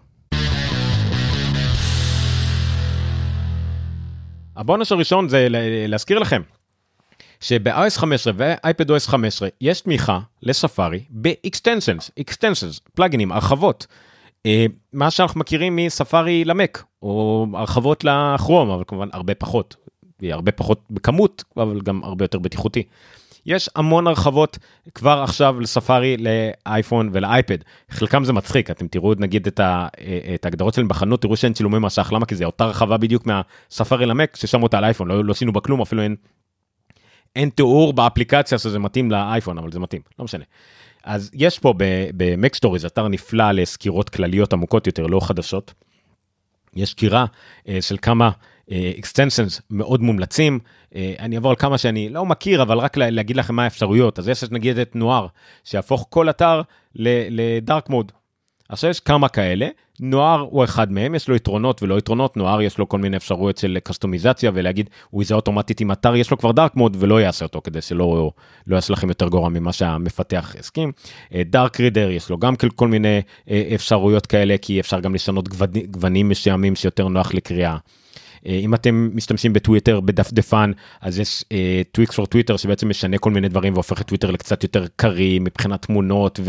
[4.56, 5.46] הבונוס הראשון זה
[5.88, 6.42] להזכיר לכם
[7.40, 13.86] שב-iOS 15 ו-iPadOS 15 יש תמיכה לספארי ב-extensions, extensions, פלאגינים, הרחבות.
[14.46, 19.76] אה, מה שאנחנו מכירים מספארי למק, או הרחבות לכרום, אבל כמובן הרבה פחות,
[20.22, 22.82] הרבה פחות בכמות, אבל גם הרבה יותר בטיחותי.
[23.46, 24.58] יש המון הרחבות
[24.94, 27.58] כבר עכשיו לספארי לאייפון ולאייפד.
[27.90, 31.52] חלקם זה מצחיק, אתם תראו נגיד את, ה, אה, את ההגדרות שלהם בחנות, תראו שאין
[31.52, 32.26] צילומי מסך, למה?
[32.26, 35.60] כי זה אותה רחבה בדיוק מהספארי למק ששמו אותה על אייפון, לא, לא עשינו בה
[35.60, 36.16] כלום, אפילו אין
[37.36, 40.44] אין תיאור באפליקציה שזה מתאים לאייפון, אבל זה מתאים, לא משנה.
[41.04, 41.74] אז יש פה
[42.16, 45.74] ב-Mac Stories אתר נפלא לסקירות כלליות עמוקות יותר, לא חדשות.
[46.76, 50.58] יש סקירה uh, של כמה uh, extensions מאוד מומלצים.
[50.90, 54.18] Uh, אני אעבור על כמה שאני לא מכיר, אבל רק להגיד לכם מה האפשרויות.
[54.18, 55.26] אז יש נגיד את נוער,
[55.64, 56.62] שיהפוך כל אתר
[56.94, 58.12] לדארק מוד.
[58.70, 59.68] עכשיו יש כמה כאלה,
[60.00, 63.58] נוער הוא אחד מהם, יש לו יתרונות ולא יתרונות, נוער יש לו כל מיני אפשרויות
[63.58, 67.44] של קסטומיזציה ולהגיד הוא יזהה אוטומטית עם אתר יש לו כבר דארק מוד ולא יעשה
[67.44, 68.32] אותו כדי שלא
[68.66, 70.92] לא יעשה לכם יותר גרוע ממה שהמפתח הסכים.
[71.34, 75.48] דארק רידר יש לו גם כל מיני אה, אפשרויות כאלה כי אפשר גם לשנות
[75.90, 77.76] גוונים מסוימים שיותר נוח לקריאה.
[78.46, 81.44] אה, אם אתם משתמשים בטוויטר בדפדפן אז יש
[81.92, 85.82] Tweaks for Twitter שבעצם משנה כל מיני דברים והופך את טוויטר לקצת יותר קריא מבחינת
[85.82, 86.40] תמונות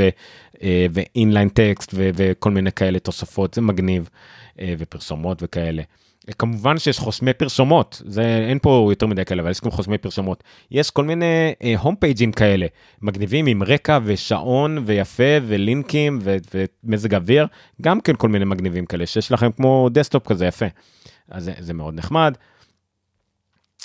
[0.64, 4.10] ו inline text וכל מיני כאלה תוספות זה מגניב
[4.58, 5.82] אה, ופרסומות וכאלה.
[6.38, 10.44] כמובן שיש חוסמי פרסומות זה אין פה יותר מדי כאלה אבל יש גם חוסמי פרסומות
[10.72, 12.66] יש כל מיני home אה, page ים כאלה
[13.02, 16.38] מגניבים עם רקע ושעון ויפה ולינקים ו-
[16.84, 17.48] ומזג אוויר
[17.82, 20.66] גם כן כל מיני מגניבים כאלה שיש לכם כמו desktop כזה יפה.
[21.32, 22.34] אז זה, זה מאוד נחמד.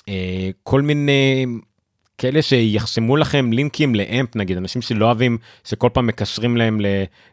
[0.09, 1.47] אה, כל מיני
[2.19, 6.81] כאלה שיחסמו לכם לינקים ל AMP נגיד אנשים שלא אוהבים שכל פעם מקשרים להם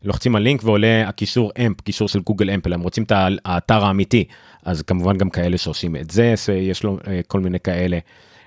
[0.04, 3.12] ללוחצים על לינק ועולה הקישור AMP קישור של גוגל AMP אלא הם רוצים את
[3.46, 4.26] האתר האמיתי.
[4.64, 8.00] אז כמובן גם כאלה שעושים את זה יש לו אה, כל מיני כאלה.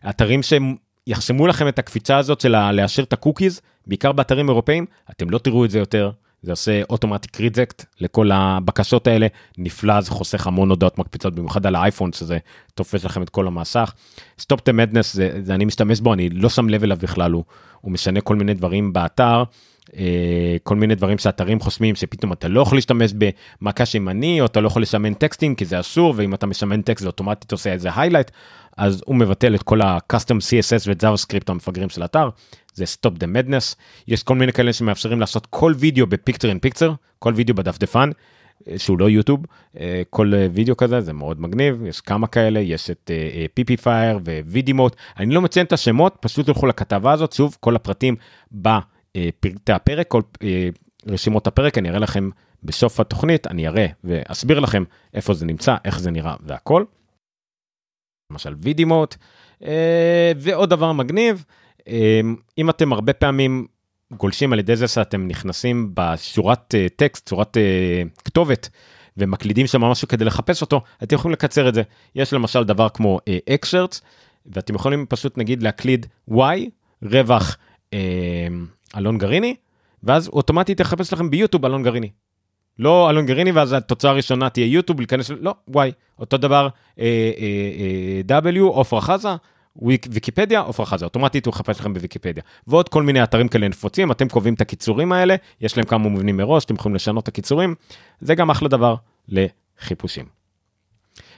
[0.08, 5.30] אתרים שיחסמו לכם את הקפיצה הזאת של לאשר את ה cookies בעיקר באתרים אירופאים אתם
[5.30, 6.10] לא תראו את זה יותר
[6.46, 9.26] זה עושה automatic reject לכל הבקשות האלה,
[9.58, 12.38] נפלא, זה חוסך המון הודעות מקפיצות, במיוחד על האייפון שזה
[12.74, 13.92] תופס לכם את כל המסך.
[14.38, 17.44] Stop the Madness זה, זה אני משתמש בו, אני לא שם לב אליו בכלל, הוא,
[17.80, 19.42] הוא משנה כל מיני דברים באתר.
[19.96, 23.12] אה, כל מיני דברים שאתרים חוסמים שפתאום אתה לא יכול להשתמש
[23.62, 27.02] במקש ימני או אתה לא יכול לסמן טקסטים כי זה אסור ואם אתה מסמן טקסט
[27.02, 28.30] זה אוטומטית עושה איזה highlight
[28.76, 32.28] אז הוא מבטל את כל ה-custom CSS ו-JavaScript המפגרים של האתר
[32.74, 33.74] זה Stop the Madness.
[34.08, 38.10] יש כל מיני כאלה שמאפשרים לעשות כל וידאו ב picture in picture, כל וידאו בדפדפן,
[38.68, 39.40] אה, שהוא לא יוטיוב,
[39.80, 43.10] אה, כל אה, וידאו כזה זה מאוד מגניב, יש כמה כאלה, יש את
[43.54, 48.16] PiPifier ו Vidimote, אני לא מציין את השמות, פשוט תלכו לכתבה הזאת, שוב, כל הפרטים
[48.52, 50.22] בפרטי הפרק, כל
[51.06, 52.28] רשימות הפרק, אני אראה לכם
[52.62, 56.84] בסוף התוכנית, אני אראה ואסביר לכם איפה זה נמצא, איך זה נראה והכל.
[58.30, 59.16] למשל וידימוט,
[60.40, 61.44] ועוד דבר מגניב,
[61.88, 63.66] אמ, אם אתם הרבה פעמים
[64.12, 68.68] גולשים על ידי זה שאתם נכנסים בשורת אה, טקסט, צורת אה, כתובת,
[69.16, 71.82] ומקלידים שם משהו כדי לחפש אותו, אתם יכולים לקצר את זה.
[72.14, 73.18] יש למשל דבר כמו
[73.50, 74.08] אקשרטס, אה,
[74.46, 76.34] ואתם יכולים פשוט נגיד להקליד y
[77.02, 77.56] רווח
[78.96, 79.56] אלון גריני,
[80.02, 82.10] ואז אוטומטית יחפש לכם ביוטיוב אלון גריני.
[82.78, 86.68] לא אלון גריני ואז התוצאה הראשונה תהיה יוטיוב, להיכנס, לא, וואי, אותו דבר
[86.98, 89.28] אה, אה, אה, W, עופרה חזה,
[89.82, 92.42] ויק, ויקיפדיה, עופרה חזה, אוטומטית הוא יחפש לכם בוויקיפדיה.
[92.66, 96.36] ועוד כל מיני אתרים כאלה נפוצים, אתם קובעים את הקיצורים האלה, יש להם כמה מובנים
[96.36, 97.74] מראש, אתם יכולים לשנות את הקיצורים,
[98.20, 98.94] זה גם אחלה דבר
[99.28, 100.24] לחיפושים.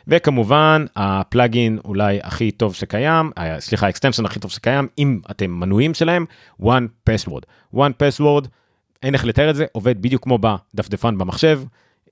[0.08, 5.20] וכמובן ה plugin אולי הכי טוב שקיים, אה, סליחה, ה extension הכי טוב שקיים, אם
[5.30, 6.24] אתם מנויים שלהם,
[6.62, 7.74] One Password.
[7.74, 8.46] One Password,
[9.02, 11.60] אין איך לתאר את זה, עובד בדיוק כמו בדפדפן במחשב.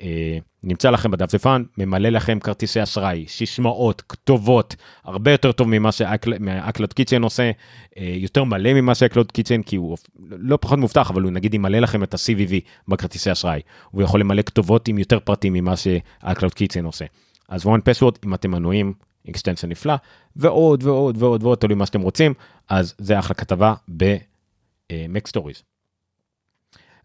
[0.02, 6.92] אה, נמצא לכם בדפדפן, ממלא לכם כרטיסי אשראי, סיסמאות, כתובות, הרבה יותר טוב ממה ש-iCloud
[6.92, 7.50] Keychain עושה,
[7.98, 9.96] אה, יותר מלא ממה ש-iCloud Keychain, כי הוא
[10.30, 12.54] לא פחות מאובטח, אבל הוא נגיד ימלא לכם את ה-CVV
[12.88, 13.60] בכרטיסי אשראי.
[13.90, 17.04] הוא יכול למלא כתובות עם יותר פרטים ממה ש-iCloud Keychain עושה.
[17.48, 18.92] אז 1Password, אם אתם מנויים,
[19.30, 19.94] extension נפלא,
[20.36, 22.34] ועוד ועוד ועוד ועוד, תלוי מה שאתם רוצים,
[22.68, 25.75] אז זה אחלה כתבה ב- MacStories.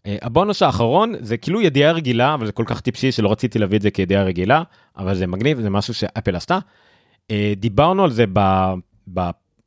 [0.06, 3.76] אה, הבונוס האחרון זה כאילו ידיעה רגילה אבל זה כל כך טיפשי שלא רציתי להביא
[3.76, 4.62] את זה כידיעה רגילה
[4.96, 6.58] אבל זה מגניב זה משהו שאפל עשתה.
[7.30, 8.40] אה, דיברנו על זה ב,
[9.14, 9.20] ב,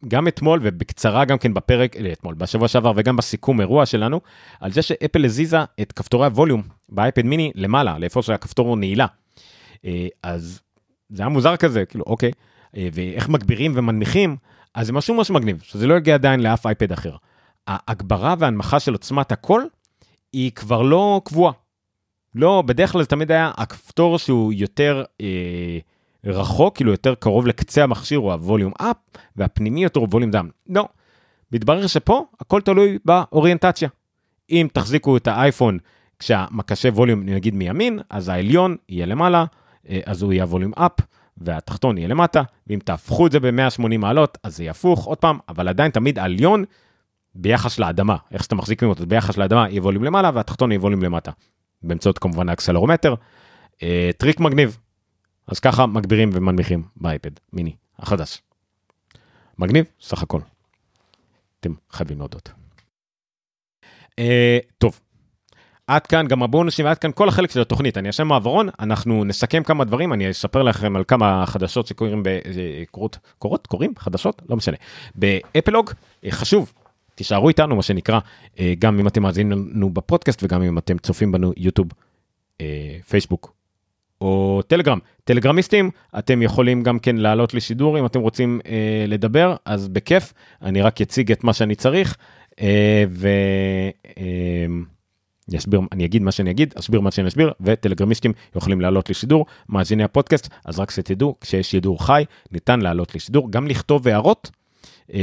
[0.07, 4.21] גם אתמול ובקצרה גם כן בפרק אה, אתמול בשבוע שעבר וגם בסיכום אירוע שלנו
[4.59, 9.05] על זה שאפל הזיזה את כפתורי הווליום באייפד מיני למעלה לאיפה שהכפתור נעילה.
[10.23, 10.61] אז
[11.09, 12.31] זה היה מוזר כזה כאילו אוקיי
[12.73, 14.37] ואיך מגבירים ומנמיכים
[14.73, 17.15] אז זה משהו ממש מגניב שזה לא יגיע עדיין לאף אייפד אחר.
[17.67, 19.67] ההגברה והנמכה של עוצמת הקול
[20.35, 21.53] היא כבר לא קבועה.
[22.35, 25.79] לא, בדרך כלל זה תמיד היה הכפתור שהוא יותר אה,
[26.25, 28.95] רחוק, כאילו יותר קרוב לקצה המכשיר, הוא הווליום אפ,
[29.35, 30.49] והפנימי יותר הוא ווליום דם.
[30.69, 30.87] לא,
[31.51, 33.89] מתברר שפה הכל תלוי באוריינטציה.
[34.49, 35.77] אם תחזיקו את האייפון
[36.19, 39.45] כשהמקשה ווליום נגיד מימין, אז העליון יהיה למעלה,
[39.89, 40.91] אה, אז הוא יהיה ווליום אפ,
[41.37, 45.67] והתחתון יהיה למטה, ואם תהפכו את זה ב-180 מעלות, אז זה יהפוך עוד פעם, אבל
[45.67, 46.63] עדיין תמיד העליון
[47.35, 51.31] ביחס לאדמה, איך שאתה מחזיק אותו ביחס לאדמה יהיה volume למעלה והתחתון יהיה volume למטה.
[51.83, 53.15] באמצעות כמובן ה accelerometer.
[53.83, 54.77] אה, טריק מגניב.
[55.47, 58.41] אז ככה מגבירים ומנמיכים באייפד מיני החדש.
[59.57, 60.39] מגניב סך הכל.
[61.59, 62.49] אתם חייבים להודות.
[64.19, 64.99] אה, טוב.
[65.87, 69.63] עד כאן גם הבונוסים ועד כאן כל החלק של התוכנית אני אשים מעברון אנחנו נסכם
[69.63, 74.55] כמה דברים אני אספר לכם על כמה חדשות שקורים בקורות אה, קורות קורים חדשות לא
[74.55, 74.77] משנה
[75.15, 75.91] באפלוג
[76.25, 76.73] אה, חשוב
[77.15, 78.19] תישארו איתנו מה שנקרא
[78.59, 81.87] אה, גם אם אתם מאזינים לנו בפודקאסט וגם אם אתם צופים בנו יוטיוב,
[82.61, 83.53] אה, פייסבוק
[84.21, 84.99] או טלגרם.
[85.23, 85.89] טלגרמיסטים
[86.19, 91.01] אתם יכולים גם כן לעלות לשידור אם אתם רוצים אה, לדבר אז בכיף אני רק
[91.01, 92.17] אציג את מה שאני צריך
[93.09, 93.27] ו...
[95.49, 100.03] יסביר, אני אגיד מה שאני אגיד, אסביר מה שאני אסביר, וטלגרמיסטים יכולים לעלות לשידור, מאזיני
[100.03, 104.64] הפודקאסט, אז רק שתדעו, כשיש שידור חי, ניתן לעלות לשידור, גם לכתוב הערות, אה,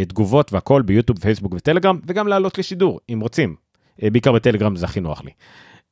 [0.09, 3.57] תגובות והכל ביוטיוב, פייסבוק וטלגרם, וגם לעלות לשידור, אם רוצים.
[4.03, 5.31] אה, בעיקר בטלגרם זה הכי נוח לי.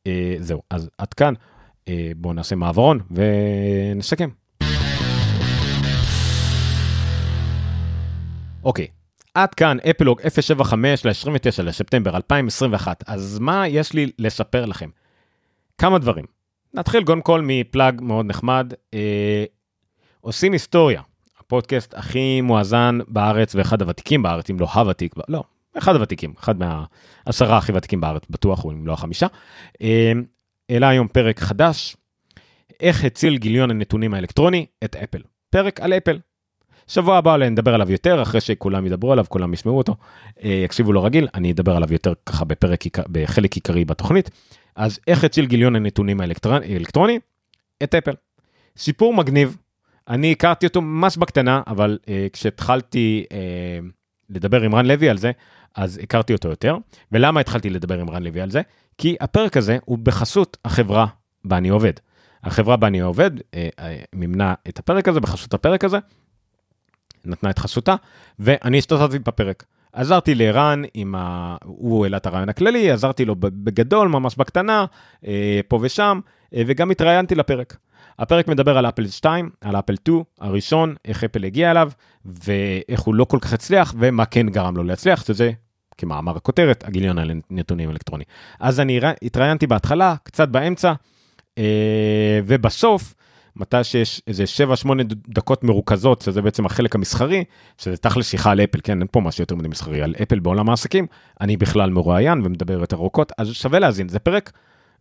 [0.07, 1.34] אה, זהו, אז עד כאן,
[2.16, 4.28] בואו נעשה מעברון ונסכם.
[8.64, 8.86] אוקיי,
[9.34, 14.91] עד כאן אפלוג 075 ל-29 לספטמבר 2021, אז מה יש לי לספר לכם?
[15.78, 16.24] כמה דברים.
[16.74, 19.45] נתחיל קודם כל מפלאג מאוד נחמד, אה,
[20.20, 21.03] עושים היסטוריה.
[21.51, 25.42] הפודקאסט הכי מואזן בארץ ואחד הוותיקים בארץ, אם לא הוותיק, לא,
[25.78, 29.26] אחד הוותיקים, אחד מהעשרה הכי ותיקים בארץ, בטוח הוא אם לא החמישה.
[29.80, 30.24] אמ,
[30.68, 31.96] העלה היום פרק חדש,
[32.80, 35.22] איך הציל גיליון הנתונים האלקטרוני את אפל.
[35.51, 36.18] פרק על אפל.
[36.86, 39.96] שבוע הבא נדבר עליו יותר, אחרי שכולם ידברו עליו, כולם ישמעו אותו,
[40.44, 44.30] אה, יקשיבו לו רגיל, אני אדבר עליו יותר ככה בפרק, בחלק עיקרי בתוכנית.
[44.76, 47.18] אז איך הציל גיליון הנתונים האלקטרוני?
[47.82, 48.14] את אפל.
[48.76, 49.57] סיפור מגניב,
[50.11, 53.34] אני הכרתי אותו ממש בקטנה, אבל uh, כשהתחלתי uh,
[54.30, 55.30] לדבר עם רן לוי על זה,
[55.76, 56.76] אז הכרתי אותו יותר.
[57.12, 58.61] ולמה התחלתי לדבר עם רן לוי על זה?
[58.98, 61.06] כי הפרק הזה הוא בחסות החברה
[61.44, 61.92] בה אני עובד.
[62.44, 63.82] החברה בה אני עובד uh, uh,
[64.12, 65.98] מימנה את הפרק הזה, בחסות הפרק הזה,
[67.24, 67.94] נתנה את חסותה,
[68.38, 69.64] ואני השתתפתי בפרק.
[69.92, 71.56] עזרתי לערן עם ה...
[71.64, 74.84] הוא העלה את הרעיון הכללי, עזרתי לו בגדול, ממש בקטנה,
[75.68, 76.20] פה ושם,
[76.52, 77.76] וגם התראיינתי לפרק.
[78.18, 81.90] הפרק מדבר על אפל 2, על אפל 2 הראשון, איך אפל הגיע אליו,
[82.24, 85.51] ואיך הוא לא כל כך הצליח, ומה כן גרם לו להצליח, שזה
[85.98, 88.24] כמאמר הכותרת, הגיליון על נתונים אלקטרוני.
[88.61, 90.92] אז אני התראיינתי בהתחלה, קצת באמצע,
[91.59, 93.14] אה, ובסוף,
[93.57, 94.44] מתי שיש איזה
[94.84, 94.88] 7-8
[95.28, 97.44] דקות מרוכזות, שזה בעצם החלק המסחרי,
[97.78, 100.70] שזה תכל'ס שיחה על אפל, כן, אין פה משהו יותר מדי מסחרי, על אפל בעולם
[100.70, 101.07] העסקים,
[101.40, 104.53] אני בכלל מרואיין ומדבר יותר ארוכות, אז שווה להאזין, זה פרק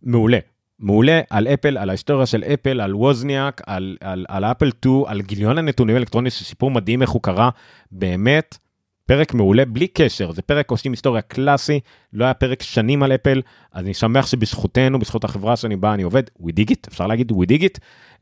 [0.02, 0.38] מעולה.
[0.80, 5.20] מעולה על אפל, על ההיסטוריה של אפל, על ווזניאק, על, על, על אפל 2, על
[5.20, 7.50] גיליון הנתונים האלקטרוניים, שסיפור מדהים איך הוא קרה,
[7.92, 8.58] באמת
[9.06, 11.80] פרק מעולה בלי קשר, זה פרק עושים היסטוריה קלאסי,
[12.12, 16.02] לא היה פרק שנים על אפל, אז אני שמח שבזכותנו, בזכות החברה שאני בא, אני
[16.02, 17.78] עובד, we dig it, אפשר להגיד we dig it,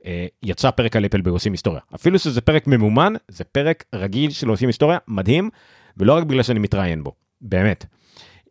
[0.06, 1.80] אה, יצא פרק על אפל בעושים היסטוריה.
[1.94, 5.50] אפילו שזה פרק ממומן, זה פרק רגיל של עושים היסטוריה, מדהים,
[5.96, 7.86] ולא רק בגלל שאני מתראיין בו, באמת.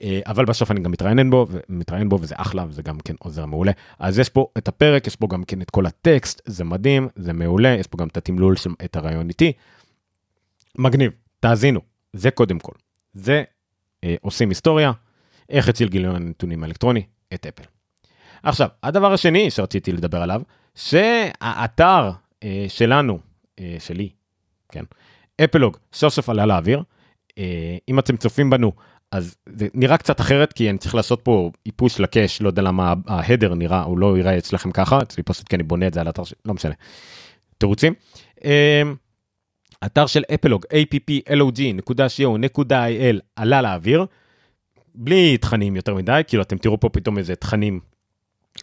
[0.02, 3.46] אה, אבל בסוף אני גם מתראיין בו, מתראיין בו וזה אחלה וזה גם כן עוזר
[3.46, 3.72] מעולה.
[4.00, 7.34] אז יש פה את הפרק, יש פה גם כן את כל הטקסט, זה מדהים, זה
[7.34, 9.54] מעולה, יש פה גם את התמלול, את הרעיון איתי.
[10.78, 11.80] מגניב, תאזינו,
[12.14, 12.72] זה קודם כל.
[13.14, 13.44] זה
[14.04, 14.92] אה, עושים היסטוריה,
[15.50, 17.64] איך הציל גיליון הנתונים האלקטרוני, את אפל.
[18.44, 20.42] עכשיו, הדבר השני שרציתי לדבר עליו,
[20.76, 22.12] שהאתר
[22.44, 23.20] אה, שלנו,
[23.60, 24.10] אה, שלי,
[24.70, 24.84] כן,
[25.44, 26.84] אפלוג, סוף סוף עלה לאוויר.
[27.38, 28.72] אה, אם אתם צופים בנו,
[29.12, 32.94] אז זה נראה קצת אחרת, כי אני צריך לעשות פה איפוש לקאש, לא יודע למה
[33.08, 36.10] ההדר נראה, הוא לא יראה אצלכם ככה, אצלי פשוט כי אני בונה את זה על
[36.10, 36.74] אתר, לא משנה.
[37.58, 37.94] תירוצים.
[38.46, 38.82] אה,
[39.86, 44.06] אתר של אפלוג, applog.co.il עלה לאוויר,
[44.96, 47.80] בלי תכנים יותר מדי, כאילו אתם תראו פה פתאום איזה תכנים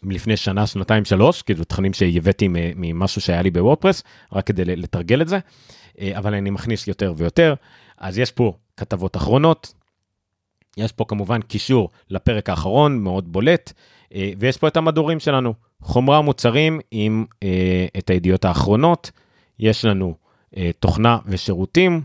[0.02, 5.28] מלפני שנה, שנתיים, שלוש, כאילו תכנים שהבאתי ממשהו שהיה לי בוורדפרס, רק כדי לתרגל את
[5.28, 5.38] זה,
[6.00, 7.54] אה, אבל אני מכניס יותר ויותר.
[7.98, 9.74] אז יש פה כתבות אחרונות,
[10.76, 13.72] יש פה כמובן קישור לפרק האחרון, מאוד בולט,
[14.14, 19.10] אה, ויש פה את המדורים שלנו, חומרה מוצרים עם אה, את הידיעות האחרונות,
[19.58, 20.14] יש לנו
[20.80, 22.02] תוכנה ושירותים,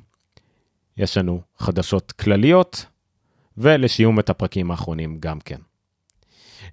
[0.97, 2.85] יש לנו חדשות כלליות,
[3.57, 5.57] ולשיום את הפרקים האחרונים גם כן.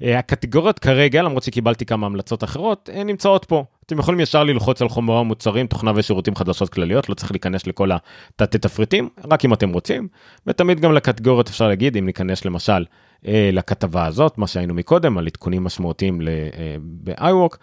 [0.03, 3.65] אה, הקטגוריות כרגע, למרות שקיבלתי כמה המלצות אחרות, נמצאות פה.
[3.87, 7.91] אתם יכולים ישר ללחוץ על חומרה מוצרים, תוכנה ושירותים חדשות כלליות, לא צריך להיכנס לכל
[7.93, 10.09] התתי תפריטים, רק אם אתם רוצים.
[10.47, 12.85] ותמיד גם לקטגוריות אפשר להגיד, אם ניכנס למשל
[13.27, 17.57] אה, לכתבה הזאת, מה שהיינו מקודם, על עדכונים משמעותיים אה, ב-iWork,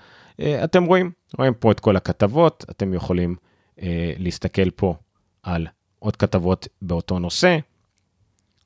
[0.64, 3.36] אתם רואים, רואים פה את כל הכתבות, אתם יכולים
[4.18, 4.96] להסתכל פה
[5.44, 5.68] על
[6.00, 7.58] עוד כתבות באותו נושא.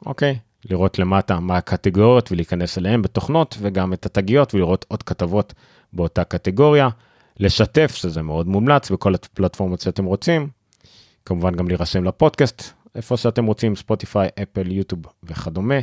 [0.05, 0.39] אוקיי,
[0.69, 5.53] לראות למטה מה הקטגוריות ולהיכנס אליהן בתוכנות וגם את התגיות ולראות עוד כתבות
[5.93, 6.89] באותה קטגוריה.
[7.39, 10.47] לשתף שזה מאוד מומלץ בכל הפלטפורמות שאתם רוצים.
[11.25, 15.79] כמובן גם להירשם לפודקאסט איפה שאתם רוצים ספוטיפיי אפל יוטיוב וכדומה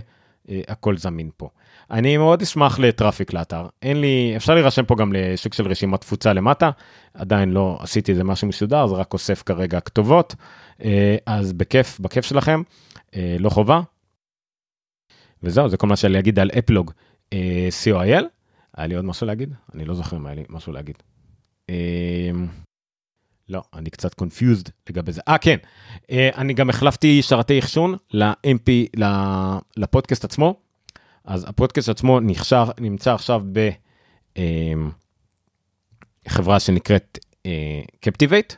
[0.48, 1.48] אה, הכל זמין פה.
[1.90, 6.00] אני מאוד אשמח ל traffic לאתר אין לי אפשר להירשם פה גם לסוג של רשימת
[6.00, 6.70] תפוצה למטה
[7.14, 10.34] עדיין לא עשיתי איזה משהו מסודר זה רק אוסף כרגע כתובות
[10.84, 12.62] אה, אז בכיף בכיף שלכם
[13.16, 13.80] אה, לא חובה
[15.42, 16.92] וזהו, זה כל מה שאני אגיד על אפלוג
[17.34, 18.24] co.il.
[18.76, 19.54] היה לי עוד משהו להגיד?
[19.74, 21.02] אני לא זוכר אם היה לי משהו להגיד.
[21.70, 22.30] אה,
[23.48, 25.20] לא, אני קצת confused לגבי זה.
[25.28, 25.56] אה, כן,
[26.10, 29.00] אה, אני גם החלפתי שרתי אחשון ל-MP,
[29.76, 30.54] לפודקאסט עצמו.
[31.24, 33.42] אז הפודקאסט עצמו נחשב, נמצא עכשיו
[36.26, 37.18] בחברה שנקראת
[38.00, 38.54] קפטיבייט.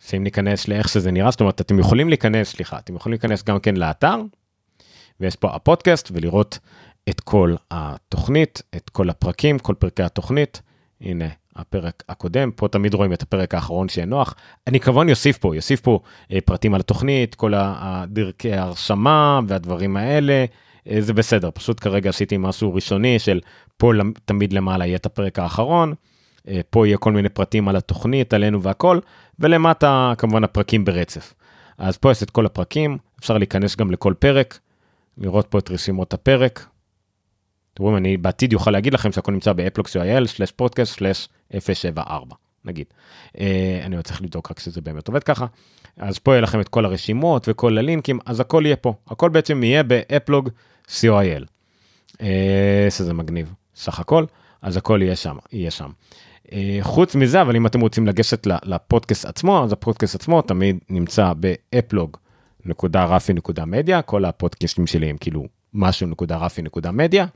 [0.00, 3.60] שאם ניכנס לאיך שזה נראה, זאת אומרת, אתם יכולים להיכנס, סליחה, אתם יכולים להיכנס גם
[3.60, 4.16] כן לאתר,
[5.20, 6.58] ויש פה הפודקאסט ולראות
[7.08, 10.62] את כל התוכנית, את כל הפרקים, כל פרקי התוכנית.
[11.00, 14.34] הנה הפרק הקודם, פה תמיד רואים את הפרק האחרון שיהיה נוח.
[14.66, 16.00] אני כמובן יוסיף פה, יוסיף פה
[16.32, 20.44] אה, פרטים על התוכנית, כל הדרכי ההרשמה והדברים האלה.
[20.90, 23.40] אה, זה בסדר, פשוט כרגע עשיתי משהו ראשוני של
[23.76, 23.92] פה
[24.24, 25.94] תמיד למעלה יהיה את הפרק האחרון.
[26.48, 28.98] אה, פה יהיה כל מיני פרטים על התוכנית, עלינו והכל,
[29.38, 31.34] ולמטה כמובן הפרקים ברצף.
[31.78, 34.58] אז פה יש את כל הפרקים, אפשר להיכנס גם לכל פרק,
[35.18, 36.66] לראות פה את רשימות הפרק.
[37.78, 42.86] אתם רואים, אני בעתיד יוכל להגיד לכם שהכל נמצא ב-applux.il/podcast/074 נגיד.
[43.40, 45.46] אה, אני עוד צריך לבדוק רק שזה באמת עובד ככה.
[45.96, 48.94] אז פה יהיה לכם את כל הרשימות וכל הלינקים, אז הכל יהיה פה.
[49.06, 50.48] הכל בעצם יהיה ב-applog
[50.88, 51.44] co.il.
[52.20, 54.24] אה, שזה מגניב סך הכל,
[54.62, 55.90] אז הכל יהיה שם, יהיה שם.
[56.52, 61.32] אה, חוץ מזה, אבל אם אתם רוצים לגשת לפודקאסט עצמו, אז הפודקאסט עצמו תמיד נמצא
[61.40, 62.16] ב-applog.
[62.64, 67.26] נקודה רפי נקודה מדיה, כל הפודקאסטים שלי הם כאילו משהו נקודה רפי נקודה מדיה.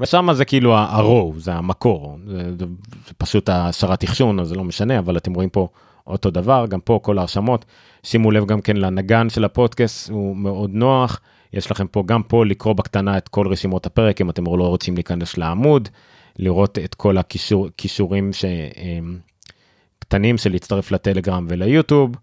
[0.00, 2.66] ושם זה כאילו הרוב, זה המקור, זה, זה,
[3.06, 5.68] זה פשוט השרת אחשון, אז זה לא משנה, אבל אתם רואים פה
[6.06, 7.64] אותו דבר, גם פה כל ההרשמות.
[8.02, 11.20] שימו לב גם כן לנגן של הפודקאסט, הוא מאוד נוח.
[11.52, 14.94] יש לכם פה גם פה לקרוא בקטנה את כל רשימות הפרק, אם אתם לא רוצים
[14.94, 15.88] להיכנס לעמוד,
[16.38, 18.30] לראות את כל הכישורים
[19.98, 22.16] קטנים של להצטרף לטלגרם וליוטיוב.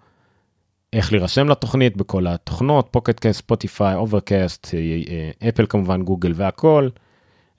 [0.94, 4.68] איך להירשם לתוכנית בכל התוכנות, Pocket Casts, ספוטיפיי, Overcast,
[5.50, 7.02] אפל כמובן, גוגל והכל, אה,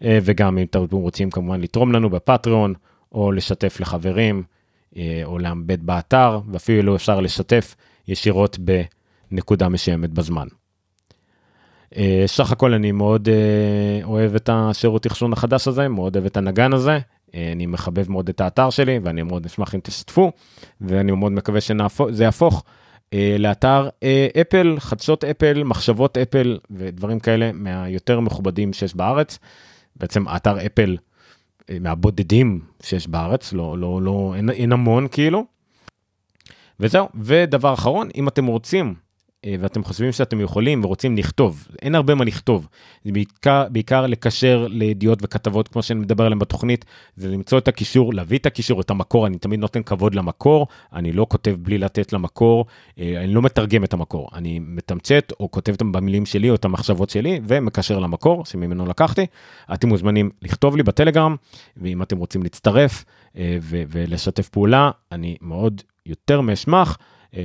[0.02, 2.74] וגם אם אתם רוצים כמובן לתרום לנו בפטריון,
[3.12, 4.42] או לשתף לחברים,
[4.96, 7.76] אה, או לאמבד באתר, ואפילו אפשר לשתף
[8.08, 8.58] ישירות
[9.30, 10.46] בנקודה מסוימת בזמן.
[11.96, 13.28] אה, סך הכל אני מאוד
[14.02, 16.98] אוהב את השירות אחסון החדש הזה, מאוד אוהב את הנגן הזה,
[17.34, 20.32] אני מחבב מאוד את האתר שלי, ואני מאוד אשמח אם תשתפו,
[20.80, 22.64] ואני מאוד מקווה שזה יהפוך
[23.14, 29.38] אה, לאתר אה, אפל, חדשות אפל, מחשבות אפל ודברים כאלה מהיותר מכובדים שיש בארץ.
[29.96, 30.96] בעצם אתר אפל
[31.70, 35.44] אה, מהבודדים שיש בארץ, לא, לא, לא, אין, אין המון כאילו.
[36.80, 38.94] וזהו, ודבר אחרון, אם אתם רוצים
[39.60, 42.68] ואתם חושבים שאתם יכולים ורוצים לכתוב, אין הרבה מה לכתוב,
[43.04, 46.84] זה בעיקר, בעיקר לקשר לידיעות וכתבות כמו שאני מדבר עליהן בתוכנית,
[47.16, 51.12] זה למצוא את הקישור, להביא את הקישור, את המקור, אני תמיד נותן כבוד למקור, אני
[51.12, 52.66] לא כותב בלי לתת למקור,
[52.98, 56.64] אה, אני לא מתרגם את המקור, אני מתמצת או כותב אותם במילים שלי או את
[56.64, 59.26] המחשבות שלי ומקשר למקור שממנו לקחתי.
[59.74, 61.36] אתם מוזמנים לכתוב לי בטלגרם,
[61.76, 63.04] ואם אתם רוצים להצטרף
[63.36, 66.98] אה, ולשתף פעולה, אני מאוד יותר מאשמח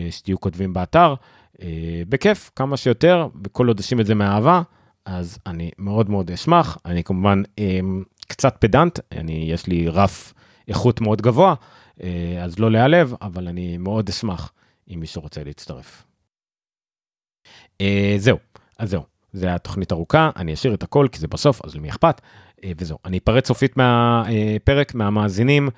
[0.09, 1.15] שתהיו כותבים באתר.
[1.61, 4.61] אה, בכיף, כמה שיותר, וכל עוד עושים את זה מאהבה,
[5.05, 6.77] אז אני מאוד מאוד אשמח.
[6.85, 7.79] אני כמובן אה,
[8.27, 10.33] קצת פדנט, אני, יש לי רף
[10.67, 11.55] איכות מאוד גבוה,
[12.03, 14.51] אה, אז לא להיעלב, אבל אני מאוד אשמח
[14.93, 16.03] אם מישהו רוצה להצטרף.
[18.17, 18.37] זהו,
[18.79, 19.03] אז זהו,
[19.33, 22.21] זה התוכנית ארוכה, אני אשאיר את הכל כי זה בסוף, אז למי אכפת?
[22.77, 25.69] וזהו, אני אפרט סופית מהפרק, מהמאזינים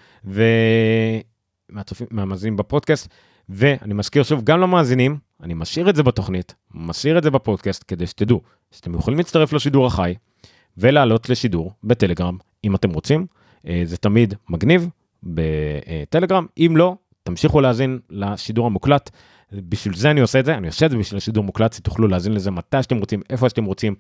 [1.70, 3.08] ומהמאזינים בפודקאסט.
[3.50, 8.08] ואני מזכיר שוב גם למאזינים, אני משאיר את זה בתוכנית, משאיר את זה בפודקאסט, כדי
[8.08, 10.16] שתדעו שאתם יכולים להצטרף לשידור החי
[10.78, 13.26] ולעלות לשידור בטלגרם, אם אתם רוצים.
[13.68, 14.90] אה, זה תמיד מגניב
[15.24, 19.10] בטלגרם, אם לא, תמשיכו להאזין לשידור המוקלט.
[19.54, 22.34] בשביל זה אני עושה את זה, אני עושה את זה בשביל השידור מוקלט, שתוכלו להאזין
[22.34, 23.96] לזה מתי שאתם רוצים, איפה שאתם רוצים.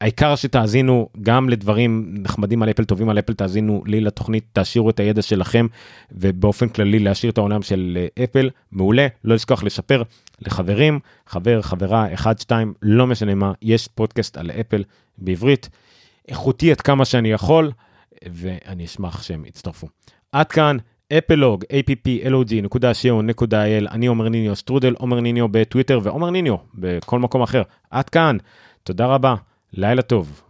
[0.00, 5.00] העיקר שתאזינו גם לדברים נחמדים על אפל, טובים על אפל, תאזינו לי לתוכנית, תעשירו את
[5.00, 5.66] הידע שלכם,
[6.12, 10.02] ובאופן כללי להשאיר את העולם של אה, אפל, מעולה, לא לשכוח לשפר
[10.40, 14.84] לחברים, חבר, חברה, אחד, שתיים, לא משנה מה, יש פודקאסט על אפל
[15.18, 15.68] בעברית,
[16.28, 17.70] איכותי עד כמה שאני יכול,
[18.32, 19.88] ואני אשמח שהם יצטרפו.
[20.32, 20.76] עד כאן,
[21.18, 27.62] אפלוג, applog.co.il, אני עומר ניניו שטרודל, עומר ניניו בטוויטר ועומר ניניו בכל מקום אחר.
[27.90, 28.36] עד כאן,
[28.84, 29.34] תודה רבה.
[29.72, 30.49] לילה טוב.